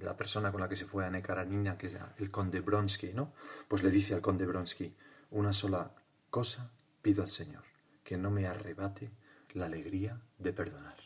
la 0.01 0.17
persona 0.17 0.51
con 0.51 0.61
la 0.61 0.67
que 0.67 0.75
se 0.75 0.85
fue 0.87 1.05
a 1.05 1.11
Nekaranina, 1.11 1.77
que 1.77 1.87
es 1.87 1.97
el 2.17 2.31
conde 2.31 2.61
Bronsky, 2.61 3.13
¿no? 3.13 3.33
Pues 3.67 3.83
le 3.83 3.91
dice 3.91 4.15
al 4.15 4.21
conde 4.21 4.47
Bronsky, 4.47 4.95
una 5.29 5.53
sola 5.53 5.93
cosa 6.31 6.71
pido 7.03 7.21
al 7.21 7.29
Señor, 7.29 7.65
que 8.03 8.17
no 8.17 8.31
me 8.31 8.47
arrebate 8.47 9.11
la 9.53 9.65
alegría 9.65 10.21
de 10.37 10.53
perdonar. 10.53 10.97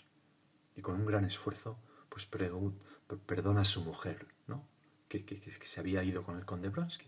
Y 0.75 0.81
con 0.81 0.95
un 0.95 1.05
gran 1.05 1.25
esfuerzo, 1.25 1.77
pues 2.10 2.25
perdona 2.25 3.62
a 3.62 3.65
su 3.65 3.81
mujer, 3.81 4.27
¿no? 4.48 4.67
Que, 5.07 5.25
que 5.25 5.51
se 5.51 5.79
había 5.79 6.03
ido 6.03 6.24
con 6.24 6.38
el 6.38 6.45
conde 6.45 6.69
Bronsky. 6.69 7.07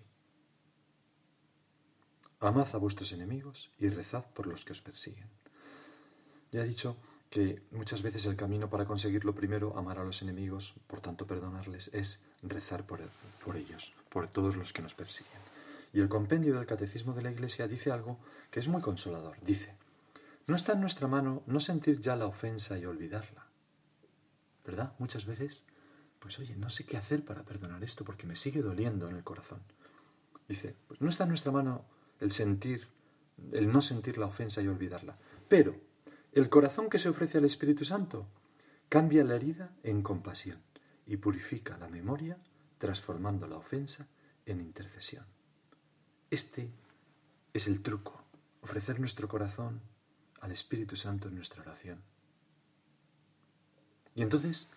Amad 2.40 2.68
a 2.74 2.78
vuestros 2.78 3.13
enemigos 3.13 3.72
y 3.79 3.90
rezad 3.90 4.25
por 4.34 4.48
los 4.48 4.66
que 4.66 4.74
os 4.74 4.81
persiguen. 4.81 5.29
Ya 6.51 6.62
he 6.62 6.68
dicho 6.68 6.98
que 7.29 7.64
muchas 7.72 8.01
veces 8.01 8.25
el 8.25 8.36
camino 8.36 8.70
para 8.70 8.86
conseguirlo 8.86 9.34
primero, 9.34 9.77
amar 9.77 9.98
a 9.98 10.03
los 10.03 10.22
enemigos, 10.22 10.75
por 10.86 11.01
tanto 11.01 11.25
perdonarles, 11.25 11.90
es 11.94 12.22
rezar 12.44 12.86
por, 12.86 13.00
por 13.44 13.55
ellos, 13.55 13.94
por 14.10 14.29
todos 14.29 14.55
los 14.55 14.74
que 14.74 14.81
nos 14.81 14.94
persiguen. 14.94 15.42
Y 15.94 16.00
el 16.00 16.10
compendio 16.10 16.55
del 16.55 16.66
Catecismo 16.66 17.14
de 17.14 17.22
la 17.22 17.31
Iglesia 17.31 17.68
dice 17.68 17.92
algo 17.92 18.20
que 18.51 18.60
es 18.60 18.68
muy 18.68 18.81
consolador. 18.81 19.40
Dice, 19.42 19.75
no 20.46 20.56
está 20.56 20.74
en 20.74 20.82
nuestra 20.82 21.08
mano 21.08 21.44
no 21.46 21.60
sentir 21.60 22.00
ya 22.00 22.16
la 22.16 22.25
ofensa 22.25 22.77
y 22.77 22.86
olvidarla. 22.86 23.48
¿Verdad? 24.66 24.94
Muchas 25.00 25.25
veces, 25.25 25.66
pues 26.20 26.40
oye, 26.40 26.56
no 26.56 26.70
sé 26.70 26.86
qué 26.86 26.98
hacer 26.98 27.24
para 27.24 27.44
perdonar 27.44 27.84
esto 27.84 28.03
porque 28.03 28.27
me 28.27 28.36
sigue 28.36 28.62
doliendo 28.62 29.10
en 29.10 29.16
el 29.16 29.24
corazón. 29.24 29.62
Dice, 30.48 30.75
pues 30.88 31.01
no 31.01 31.10
está 31.10 31.24
en 31.24 31.29
nuestra 31.29 31.51
mano 31.51 31.86
el 32.20 32.32
sentir, 32.32 32.88
el 33.51 33.72
no 33.72 33.82
sentir 33.82 34.18
la 34.18 34.25
ofensa 34.25 34.62
y 34.62 34.68
olvidarla. 34.68 35.18
Pero 35.48 35.75
el 36.34 36.50
corazón 36.50 36.90
que 36.90 37.00
se 37.00 37.10
ofrece 37.10 37.38
al 37.38 37.46
Espíritu 37.46 37.86
Santo 37.86 38.27
cambia 38.90 39.24
la 39.24 39.36
herida 39.36 39.74
en 39.84 40.01
compasión 40.01 40.62
y 41.06 41.18
purifica 41.18 41.77
la 41.77 41.90
memoria, 41.90 42.38
transformando 42.77 43.48
la 43.48 43.58
ofensa 43.58 44.08
en 44.46 44.62
intercesión. 44.62 45.25
Este 46.29 46.72
es 47.53 47.68
el 47.68 47.82
truco, 47.82 48.24
ofrecer 48.62 49.00
nuestro 49.00 49.27
corazón 49.27 49.82
al 50.44 50.51
Espíritu 50.51 50.98
Santo 50.98 51.29
en 51.29 51.36
nuestra 51.36 51.62
oración. 51.62 52.03
Y 54.14 54.22
entonces, 54.22 54.70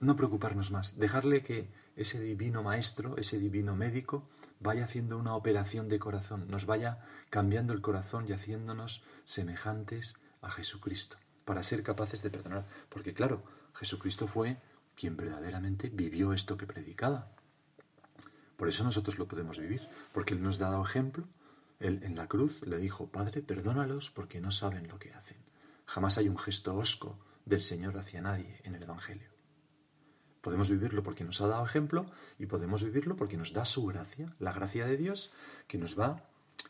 no 0.00 0.16
preocuparnos 0.16 0.70
más, 0.70 0.98
dejarle 0.98 1.42
que 1.42 1.70
ese 1.96 2.18
divino 2.18 2.62
maestro, 2.62 3.18
ese 3.18 3.38
divino 3.38 3.76
médico, 3.76 4.26
vaya 4.58 4.84
haciendo 4.84 5.18
una 5.18 5.34
operación 5.34 5.88
de 5.88 5.98
corazón, 5.98 6.48
nos 6.48 6.64
vaya 6.64 7.04
cambiando 7.28 7.74
el 7.74 7.82
corazón 7.82 8.26
y 8.26 8.32
haciéndonos 8.32 9.04
semejantes 9.24 10.16
a 10.40 10.50
Jesucristo 10.50 11.18
para 11.44 11.62
ser 11.62 11.82
capaces 11.82 12.22
de 12.22 12.30
perdonar. 12.30 12.66
Porque 12.88 13.12
claro, 13.12 13.44
Jesucristo 13.74 14.26
fue 14.26 14.56
quien 14.94 15.14
verdaderamente 15.16 15.90
vivió 15.90 16.32
esto 16.32 16.56
que 16.56 16.66
predicaba. 16.66 17.30
Por 18.56 18.68
eso 18.68 18.82
nosotros 18.82 19.18
lo 19.18 19.28
podemos 19.28 19.58
vivir, 19.58 19.86
porque 20.12 20.32
Él 20.32 20.42
nos 20.42 20.60
ha 20.62 20.70
dado 20.70 20.82
ejemplo. 20.82 21.28
Él 21.78 22.02
en 22.02 22.16
la 22.16 22.28
cruz 22.28 22.62
le 22.62 22.78
dijo, 22.78 23.08
Padre, 23.10 23.42
perdónalos 23.42 24.10
porque 24.10 24.40
no 24.40 24.50
saben 24.50 24.88
lo 24.88 24.98
que 24.98 25.12
hacen. 25.12 25.38
Jamás 25.86 26.18
hay 26.18 26.28
un 26.28 26.38
gesto 26.38 26.74
osco 26.74 27.18
del 27.44 27.60
Señor 27.60 27.96
hacia 27.98 28.20
nadie 28.20 28.60
en 28.64 28.74
el 28.74 28.82
Evangelio. 28.82 29.28
Podemos 30.40 30.70
vivirlo 30.70 31.02
porque 31.02 31.24
nos 31.24 31.40
ha 31.40 31.48
dado 31.48 31.64
ejemplo 31.64 32.06
y 32.38 32.46
podemos 32.46 32.84
vivirlo 32.84 33.16
porque 33.16 33.36
nos 33.36 33.52
da 33.52 33.64
su 33.64 33.84
gracia, 33.86 34.34
la 34.38 34.52
gracia 34.52 34.86
de 34.86 34.96
Dios, 34.96 35.32
que 35.66 35.78
nos 35.78 35.98
va 35.98 36.28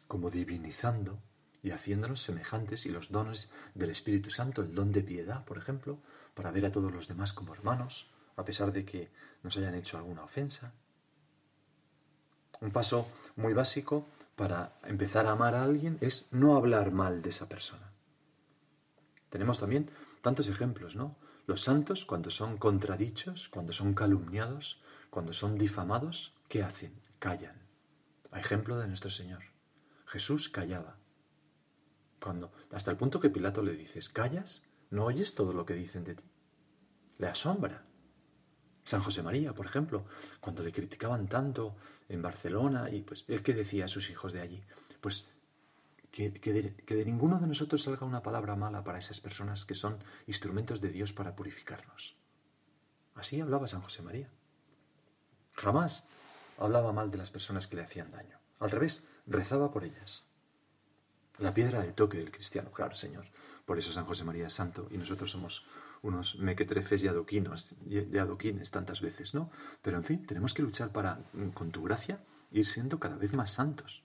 como 0.08 0.30
divinizando 0.30 1.20
y 1.62 1.72
haciéndonos 1.72 2.22
semejantes 2.22 2.86
y 2.86 2.90
los 2.90 3.10
dones 3.10 3.50
del 3.74 3.90
Espíritu 3.90 4.30
Santo, 4.30 4.62
el 4.62 4.74
don 4.74 4.92
de 4.92 5.02
piedad, 5.02 5.44
por 5.44 5.58
ejemplo, 5.58 5.98
para 6.34 6.50
ver 6.50 6.64
a 6.66 6.72
todos 6.72 6.92
los 6.92 7.08
demás 7.08 7.32
como 7.32 7.52
hermanos, 7.54 8.10
a 8.36 8.44
pesar 8.44 8.72
de 8.72 8.84
que 8.84 9.10
nos 9.42 9.56
hayan 9.56 9.74
hecho 9.74 9.98
alguna 9.98 10.24
ofensa. 10.24 10.72
Un 12.60 12.70
paso 12.70 13.08
muy 13.36 13.52
básico 13.52 14.06
para 14.36 14.76
empezar 14.84 15.26
a 15.26 15.32
amar 15.32 15.54
a 15.54 15.64
alguien 15.64 15.98
es 16.00 16.26
no 16.30 16.56
hablar 16.56 16.92
mal 16.92 17.22
de 17.22 17.30
esa 17.30 17.48
persona. 17.48 17.90
Tenemos 19.30 19.58
también 19.58 19.90
tantos 20.20 20.48
ejemplos, 20.48 20.94
¿no? 20.94 21.16
Los 21.46 21.62
santos, 21.62 22.04
cuando 22.04 22.30
son 22.30 22.58
contradichos, 22.58 23.48
cuando 23.48 23.72
son 23.72 23.94
calumniados, 23.94 24.80
cuando 25.10 25.32
son 25.32 25.56
difamados, 25.56 26.34
¿qué 26.48 26.62
hacen? 26.62 27.00
Callan. 27.18 27.56
A 28.30 28.40
ejemplo 28.40 28.78
de 28.78 28.88
nuestro 28.88 29.10
Señor. 29.10 29.42
Jesús 30.06 30.48
callaba. 30.48 30.98
Cuando, 32.20 32.52
hasta 32.72 32.90
el 32.90 32.96
punto 32.96 33.20
que 33.20 33.30
Pilato 33.30 33.62
le 33.62 33.74
dices, 33.74 34.08
¿callas? 34.08 34.66
¿No 34.90 35.06
oyes 35.06 35.34
todo 35.34 35.52
lo 35.52 35.64
que 35.64 35.74
dicen 35.74 36.04
de 36.04 36.16
ti? 36.16 36.24
Le 37.18 37.28
asombra. 37.28 37.84
San 38.86 39.02
José 39.02 39.20
María, 39.20 39.52
por 39.52 39.66
ejemplo, 39.66 40.04
cuando 40.40 40.62
le 40.62 40.70
criticaban 40.70 41.26
tanto 41.26 41.74
en 42.08 42.22
Barcelona, 42.22 42.88
y 42.88 43.02
pues 43.02 43.24
él 43.26 43.42
que 43.42 43.52
decía 43.52 43.86
a 43.86 43.88
sus 43.88 44.10
hijos 44.10 44.32
de 44.32 44.40
allí, 44.40 44.62
pues 45.00 45.26
que, 46.12 46.30
de, 46.30 46.72
que, 46.72 46.94
de, 46.94 47.04
ninguno 47.04 47.40
de 47.40 47.48
nosotros 47.48 47.82
salga 47.82 48.06
una 48.06 48.22
palabra 48.22 48.54
mala 48.54 48.84
para 48.84 48.98
esas 48.98 49.20
personas 49.20 49.64
que 49.64 49.74
son 49.74 49.98
instrumentos 50.28 50.80
de 50.80 50.90
Dios 50.90 51.12
para 51.12 51.34
purificarnos. 51.34 52.16
Así 53.16 53.40
hablaba 53.40 53.66
San 53.66 53.82
José 53.82 54.02
María. 54.02 54.30
Jamás 55.56 56.04
hablaba 56.56 56.92
mal 56.92 57.10
de 57.10 57.18
las 57.18 57.32
personas 57.32 57.66
que 57.66 57.74
le 57.74 57.82
hacían 57.82 58.12
daño. 58.12 58.38
Al 58.60 58.70
revés, 58.70 59.02
rezaba 59.26 59.72
por 59.72 59.82
ellas. 59.82 60.26
La 61.38 61.52
piedra 61.52 61.82
de 61.82 61.92
toque 61.92 62.18
del 62.18 62.30
cristiano, 62.30 62.70
claro, 62.70 62.94
Señor. 62.94 63.26
Por 63.66 63.78
eso 63.78 63.92
San 63.92 64.06
José 64.06 64.24
María 64.24 64.46
es 64.46 64.52
santo 64.52 64.88
y 64.90 64.96
nosotros 64.96 65.30
somos 65.30 65.66
unos 66.02 66.36
mequetrefes 66.38 67.02
y 67.02 67.08
adoquinos, 67.08 67.74
de 67.80 68.20
adoquines 68.20 68.70
tantas 68.70 69.00
veces, 69.00 69.34
¿no? 69.34 69.50
Pero 69.82 69.96
en 69.96 70.04
fin, 70.04 70.24
tenemos 70.24 70.54
que 70.54 70.62
luchar 70.62 70.92
para, 70.92 71.20
con 71.52 71.72
tu 71.72 71.82
gracia, 71.82 72.24
ir 72.52 72.64
siendo 72.64 73.00
cada 73.00 73.16
vez 73.16 73.34
más 73.34 73.50
santos, 73.50 74.04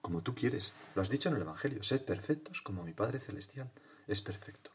como 0.00 0.22
tú 0.22 0.34
quieres. 0.34 0.72
Lo 0.94 1.02
has 1.02 1.10
dicho 1.10 1.28
en 1.28 1.36
el 1.36 1.42
Evangelio, 1.42 1.82
sed 1.82 2.04
perfectos 2.04 2.62
como 2.62 2.84
mi 2.84 2.94
Padre 2.94 3.18
Celestial 3.18 3.70
es 4.06 4.22
perfecto. 4.22 4.70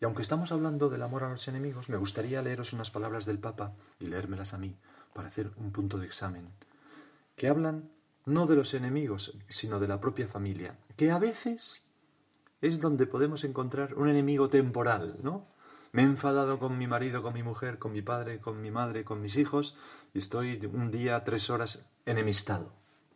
Y 0.00 0.04
aunque 0.04 0.22
estamos 0.22 0.50
hablando 0.50 0.88
del 0.88 1.02
amor 1.02 1.22
a 1.22 1.30
los 1.30 1.46
enemigos, 1.46 1.88
me 1.88 1.96
gustaría 1.96 2.42
leeros 2.42 2.72
unas 2.72 2.90
palabras 2.90 3.24
del 3.24 3.38
Papa 3.38 3.76
y 4.00 4.06
leérmelas 4.06 4.52
a 4.52 4.58
mí 4.58 4.76
para 5.14 5.28
hacer 5.28 5.52
un 5.56 5.70
punto 5.70 5.96
de 5.98 6.06
examen, 6.06 6.50
que 7.36 7.46
hablan 7.46 7.88
no 8.24 8.46
de 8.46 8.56
los 8.56 8.74
enemigos, 8.74 9.36
sino 9.48 9.80
de 9.80 9.88
la 9.88 10.00
propia 10.00 10.28
familia, 10.28 10.78
que 10.96 11.10
a 11.10 11.18
veces 11.18 11.84
es 12.60 12.80
donde 12.80 13.06
podemos 13.06 13.44
encontrar 13.44 13.94
un 13.94 14.08
enemigo 14.08 14.48
temporal, 14.48 15.18
¿no? 15.22 15.46
Me 15.92 16.02
he 16.02 16.04
enfadado 16.06 16.58
con 16.58 16.78
mi 16.78 16.86
marido, 16.86 17.22
con 17.22 17.34
mi 17.34 17.42
mujer, 17.42 17.78
con 17.78 17.92
mi 17.92 18.00
padre, 18.00 18.40
con 18.40 18.62
mi 18.62 18.70
madre, 18.70 19.04
con 19.04 19.20
mis 19.20 19.36
hijos, 19.36 19.76
y 20.14 20.18
estoy 20.18 20.58
un 20.72 20.90
día, 20.90 21.22
tres 21.22 21.50
horas 21.50 21.84
enemistado. 22.06 22.72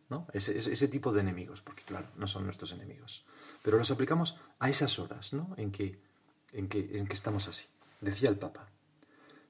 ¿no? 0.09 0.27
Ese, 0.33 0.57
ese, 0.59 0.87
tipo 0.87 1.12
de 1.12 1.21
enemigos, 1.21 1.62
porque 1.62 1.83
claro, 1.83 2.07
no 2.16 2.29
son 2.29 2.45
nuestros 2.45 2.73
enemigos. 2.73 3.25
Pero 3.62 3.77
los 3.79 3.90
aplicamos 3.90 4.38
a 4.61 4.69
esas 4.69 4.99
horas 5.01 5.33
¿no? 5.33 5.55
en 5.57 5.73
que 5.73 5.99
en 6.53 6.69
que, 6.69 6.99
en 6.99 7.07
que 7.07 7.14
estamos 7.14 7.49
así. 7.49 7.66
Decía 8.01 8.29
el 8.29 8.38
Papa, 8.38 8.69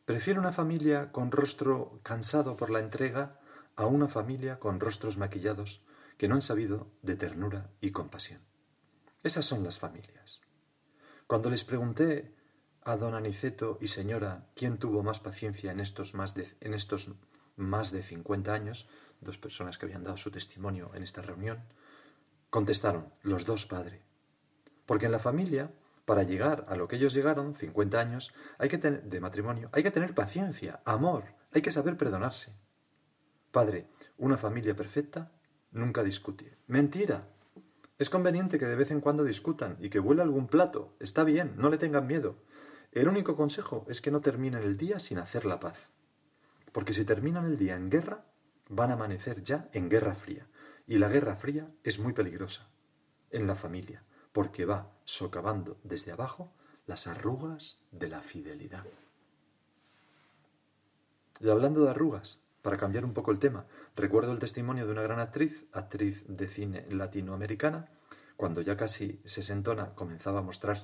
prefiero 0.04 0.40
una 0.40 0.52
familia 0.52 1.12
con 1.12 1.30
rostro 1.30 2.00
cansado 2.02 2.56
por 2.56 2.70
la 2.70 2.80
entrega 2.80 3.40
a 3.76 3.86
una 3.86 4.08
familia 4.08 4.58
con 4.58 4.80
rostros 4.80 5.18
maquillados 5.18 5.82
que 6.18 6.28
no 6.28 6.34
han 6.34 6.42
sabido 6.42 6.90
de 7.02 7.16
ternura 7.16 7.70
y 7.80 7.92
compasión. 7.92 8.40
Esas 9.22 9.44
son 9.44 9.62
las 9.62 9.78
familias. 9.78 10.40
Cuando 11.26 11.50
les 11.50 11.64
pregunté 11.64 12.34
a 12.82 12.96
don 12.96 13.14
Aniceto 13.14 13.78
y 13.80 13.88
señora 13.88 14.48
quién 14.54 14.78
tuvo 14.78 15.02
más 15.02 15.20
paciencia 15.20 15.72
en 15.72 15.80
estos 15.80 16.14
más 16.14 16.34
de, 16.34 16.56
en 16.60 16.72
estos 16.72 17.10
más 17.56 17.90
de 17.90 18.02
50 18.02 18.52
años, 18.52 18.88
dos 19.20 19.38
personas 19.38 19.76
que 19.76 19.86
habían 19.86 20.04
dado 20.04 20.16
su 20.16 20.30
testimonio 20.30 20.90
en 20.94 21.02
esta 21.02 21.22
reunión, 21.22 21.64
contestaron, 22.50 23.12
los 23.22 23.44
dos 23.44 23.66
padre. 23.66 24.02
Porque 24.86 25.06
en 25.06 25.12
la 25.12 25.18
familia 25.18 25.72
para 26.06 26.22
llegar 26.22 26.64
a 26.68 26.76
lo 26.76 26.86
que 26.86 26.96
ellos 26.96 27.12
llegaron, 27.12 27.54
50 27.54 28.00
años, 28.00 28.32
hay 28.58 28.68
que 28.68 28.78
de 28.78 29.20
matrimonio, 29.20 29.68
hay 29.72 29.82
que 29.82 29.90
tener 29.90 30.14
paciencia, 30.14 30.80
amor, 30.84 31.24
hay 31.52 31.60
que 31.60 31.72
saber 31.72 31.96
perdonarse. 31.96 32.54
Padre, 33.56 33.88
una 34.18 34.36
familia 34.36 34.76
perfecta 34.76 35.32
nunca 35.70 36.02
discute. 36.02 36.58
Mentira. 36.66 37.26
Es 37.96 38.10
conveniente 38.10 38.58
que 38.58 38.66
de 38.66 38.76
vez 38.76 38.90
en 38.90 39.00
cuando 39.00 39.24
discutan 39.24 39.78
y 39.80 39.88
que 39.88 39.98
vuela 39.98 40.24
algún 40.24 40.46
plato. 40.46 40.94
Está 41.00 41.24
bien, 41.24 41.54
no 41.56 41.70
le 41.70 41.78
tengan 41.78 42.06
miedo. 42.06 42.36
El 42.92 43.08
único 43.08 43.34
consejo 43.34 43.86
es 43.88 44.02
que 44.02 44.10
no 44.10 44.20
terminen 44.20 44.62
el 44.62 44.76
día 44.76 44.98
sin 44.98 45.16
hacer 45.16 45.46
la 45.46 45.58
paz. 45.58 45.94
Porque 46.70 46.92
si 46.92 47.06
terminan 47.06 47.46
el 47.46 47.56
día 47.56 47.76
en 47.76 47.88
guerra, 47.88 48.26
van 48.68 48.90
a 48.90 48.92
amanecer 48.92 49.42
ya 49.42 49.70
en 49.72 49.88
guerra 49.88 50.14
fría. 50.14 50.46
Y 50.86 50.98
la 50.98 51.08
guerra 51.08 51.34
fría 51.34 51.66
es 51.82 51.98
muy 51.98 52.12
peligrosa. 52.12 52.68
En 53.30 53.46
la 53.46 53.54
familia 53.54 54.04
porque 54.32 54.66
va 54.66 54.92
socavando 55.06 55.78
desde 55.82 56.12
abajo 56.12 56.52
las 56.84 57.06
arrugas 57.06 57.80
de 57.90 58.08
la 58.08 58.20
fidelidad. 58.20 58.84
Y 61.40 61.48
hablando 61.48 61.82
de 61.84 61.88
arrugas, 61.92 62.42
para 62.66 62.78
cambiar 62.78 63.04
un 63.04 63.14
poco 63.14 63.30
el 63.30 63.38
tema, 63.38 63.64
recuerdo 63.94 64.32
el 64.32 64.40
testimonio 64.40 64.86
de 64.86 64.90
una 64.90 65.02
gran 65.02 65.20
actriz, 65.20 65.68
actriz 65.72 66.24
de 66.26 66.48
cine 66.48 66.84
latinoamericana, 66.90 67.92
cuando 68.36 68.60
ya 68.60 68.76
casi 68.76 69.20
sesentona 69.24 69.94
comenzaba 69.94 70.40
a, 70.40 70.42
mostrar, 70.42 70.76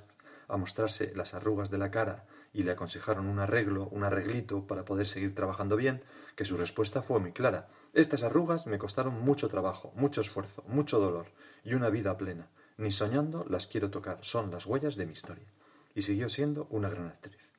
a 0.46 0.56
mostrarse 0.56 1.12
las 1.16 1.34
arrugas 1.34 1.72
de 1.72 1.78
la 1.78 1.90
cara 1.90 2.24
y 2.52 2.62
le 2.62 2.70
aconsejaron 2.70 3.26
un 3.26 3.40
arreglo, 3.40 3.88
un 3.88 4.04
arreglito 4.04 4.64
para 4.68 4.84
poder 4.84 5.08
seguir 5.08 5.34
trabajando 5.34 5.74
bien, 5.74 6.04
que 6.36 6.44
su 6.44 6.56
respuesta 6.56 7.02
fue 7.02 7.18
muy 7.18 7.32
clara. 7.32 7.66
Estas 7.94 8.22
arrugas 8.22 8.68
me 8.68 8.78
costaron 8.78 9.20
mucho 9.20 9.48
trabajo, 9.48 9.92
mucho 9.96 10.20
esfuerzo, 10.20 10.62
mucho 10.68 11.00
dolor 11.00 11.32
y 11.64 11.74
una 11.74 11.90
vida 11.90 12.16
plena. 12.16 12.48
Ni 12.76 12.92
soñando 12.92 13.44
las 13.48 13.66
quiero 13.66 13.90
tocar, 13.90 14.18
son 14.20 14.52
las 14.52 14.66
huellas 14.66 14.94
de 14.94 15.06
mi 15.06 15.14
historia. 15.14 15.52
Y 15.96 16.02
siguió 16.02 16.28
siendo 16.28 16.68
una 16.70 16.88
gran 16.88 17.08
actriz. 17.08 17.50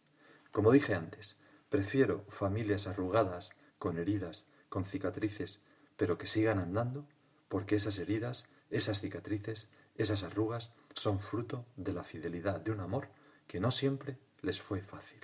Como 0.53 0.71
dije 0.71 0.95
antes, 0.95 1.36
prefiero 1.67 2.23
familias 2.29 2.88
arrugadas, 2.88 3.53
con 3.84 3.98
heridas, 3.98 4.46
con 4.69 4.86
cicatrices, 4.86 5.60
pero 5.98 6.17
que 6.17 6.26
sigan 6.26 6.58
andando, 6.58 7.06
porque 7.50 7.76
esas 7.76 8.00
heridas, 8.00 8.48
esas 8.69 9.02
cicatrices, 9.02 9.67
esas 9.96 10.24
arrugas 10.24 10.72
son 10.96 11.19
fruto 11.19 11.65
de 11.76 11.91
la 11.91 12.06
fidelidad 12.06 12.62
de 12.62 12.72
un 12.72 12.80
amor 12.80 13.10
que 13.46 13.60
no 13.60 13.72
siempre 13.72 14.17
les 14.41 14.62
fue 14.62 14.82
fácil. 14.82 15.19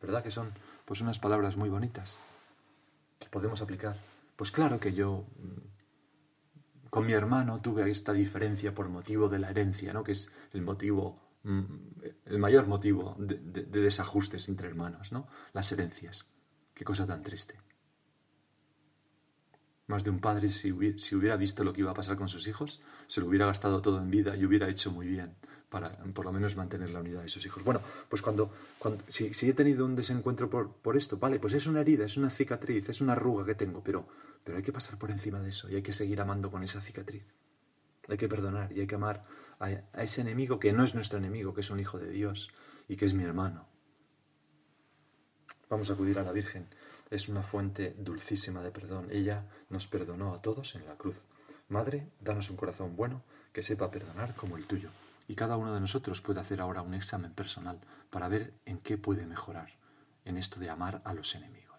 ¿Verdad 0.00 0.24
que 0.24 0.32
son 0.32 0.52
pues 0.84 1.00
unas 1.02 1.20
palabras 1.20 1.56
muy 1.56 1.68
bonitas 1.68 2.18
que 3.20 3.28
podemos 3.28 3.62
aplicar? 3.62 3.96
Pues 4.34 4.50
claro 4.50 4.80
que 4.80 4.92
yo 4.92 5.24
mm, 5.38 6.90
con 6.90 7.06
mi 7.06 7.12
hermano 7.12 7.60
tuve 7.60 7.88
esta 7.92 8.12
diferencia 8.12 8.74
por 8.74 8.88
motivo 8.88 9.28
de 9.28 9.38
la 9.38 9.50
herencia, 9.50 9.92
¿no? 9.92 10.02
que 10.02 10.12
es 10.12 10.32
el 10.52 10.62
motivo, 10.62 11.16
mm, 11.44 11.64
el 12.26 12.38
mayor 12.40 12.66
motivo 12.66 13.14
de, 13.20 13.36
desajustes 13.66 14.48
entre 14.48 14.66
hermanos, 14.66 15.12
¿no? 15.12 15.28
las 15.52 15.70
herencias. 15.70 16.28
Qué 16.74 16.84
cosa 16.84 17.06
tan 17.06 17.22
triste. 17.22 17.58
Más 19.88 20.04
de 20.04 20.10
un 20.10 20.20
padre, 20.20 20.48
si 20.48 20.72
hubiera, 20.72 21.36
visto 21.36 21.64
lo 21.64 21.72
que 21.72 21.80
iba 21.80 21.90
a 21.90 21.94
pasar 21.94 22.16
con 22.16 22.28
sus 22.28 22.46
hijos, 22.46 22.80
se 23.06 23.20
lo 23.20 23.26
hubiera 23.26 23.46
gastado 23.46 23.82
todo 23.82 23.98
en 23.98 24.10
vida 24.10 24.36
y 24.36 24.44
hubiera 24.44 24.68
hecho 24.68 24.90
muy 24.90 25.06
bien 25.06 25.34
para 25.68 25.90
por 26.14 26.24
lo 26.24 26.32
menos 26.32 26.54
mantener 26.54 26.90
la 26.90 27.00
unidad 27.00 27.22
de 27.22 27.28
sus 27.28 27.44
hijos. 27.44 27.64
Bueno, 27.64 27.80
pues 28.08 28.22
cuando, 28.22 28.52
cuando 28.78 29.04
si, 29.08 29.26
he 29.26 29.54
tenido 29.54 29.84
un 29.84 29.96
desencuentro 29.96 30.48
por, 30.48 30.96
esto, 30.96 31.16
vale, 31.16 31.40
pues 31.40 31.54
es 31.54 31.66
una 31.66 31.80
herida, 31.80 32.04
es 32.04 32.16
una 32.16 32.30
cicatriz, 32.30 32.88
es 32.88 33.00
una 33.00 33.12
arruga 33.12 33.44
que 33.44 33.54
tengo, 33.54 33.82
pero, 33.82 34.06
pero 34.44 34.58
hay 34.58 34.62
que 34.62 34.72
pasar 34.72 34.98
por 34.98 35.10
encima 35.10 35.40
de 35.40 35.48
eso 35.48 35.68
y 35.68 35.74
hay 35.74 35.82
que 35.82 35.92
seguir 35.92 36.20
amando 36.20 36.50
con 36.50 36.62
esa 36.62 36.80
cicatriz. 36.80 37.34
Hay 38.08 38.16
que 38.16 38.28
perdonar 38.28 38.72
y 38.72 38.80
hay 38.80 38.86
que 38.86 38.94
amar 38.94 39.24
a 39.58 40.02
ese 40.02 40.20
enemigo 40.20 40.58
que 40.58 40.72
no 40.72 40.84
es 40.84 40.94
nuestro 40.94 41.18
enemigo, 41.18 41.54
que 41.54 41.60
es 41.60 41.70
un 41.70 41.80
hijo 41.80 41.98
de 41.98 42.10
Dios 42.10 42.50
y 42.88 42.96
que 42.96 43.06
es 43.06 43.14
mi 43.14 43.24
hermano. 43.24 43.71
Vamos 45.72 45.88
a 45.88 45.94
acudir 45.94 46.18
a 46.18 46.22
la 46.22 46.32
Virgen. 46.32 46.68
Es 47.10 47.30
una 47.30 47.42
fuente 47.42 47.96
dulcísima 47.96 48.62
de 48.62 48.70
perdón. 48.70 49.08
Ella 49.10 49.46
nos 49.70 49.88
perdonó 49.88 50.34
a 50.34 50.42
todos 50.42 50.74
en 50.74 50.84
la 50.84 50.98
cruz. 50.98 51.16
Madre, 51.70 52.10
danos 52.20 52.50
un 52.50 52.58
corazón 52.58 52.94
bueno 52.94 53.22
que 53.54 53.62
sepa 53.62 53.90
perdonar 53.90 54.34
como 54.34 54.58
el 54.58 54.66
tuyo. 54.66 54.90
Y 55.28 55.34
cada 55.34 55.56
uno 55.56 55.72
de 55.72 55.80
nosotros 55.80 56.20
puede 56.20 56.40
hacer 56.40 56.60
ahora 56.60 56.82
un 56.82 56.92
examen 56.92 57.32
personal 57.32 57.80
para 58.10 58.28
ver 58.28 58.52
en 58.66 58.80
qué 58.80 58.98
puede 58.98 59.24
mejorar 59.24 59.70
en 60.26 60.36
esto 60.36 60.60
de 60.60 60.68
amar 60.68 61.00
a 61.06 61.14
los 61.14 61.34
enemigos. 61.34 61.71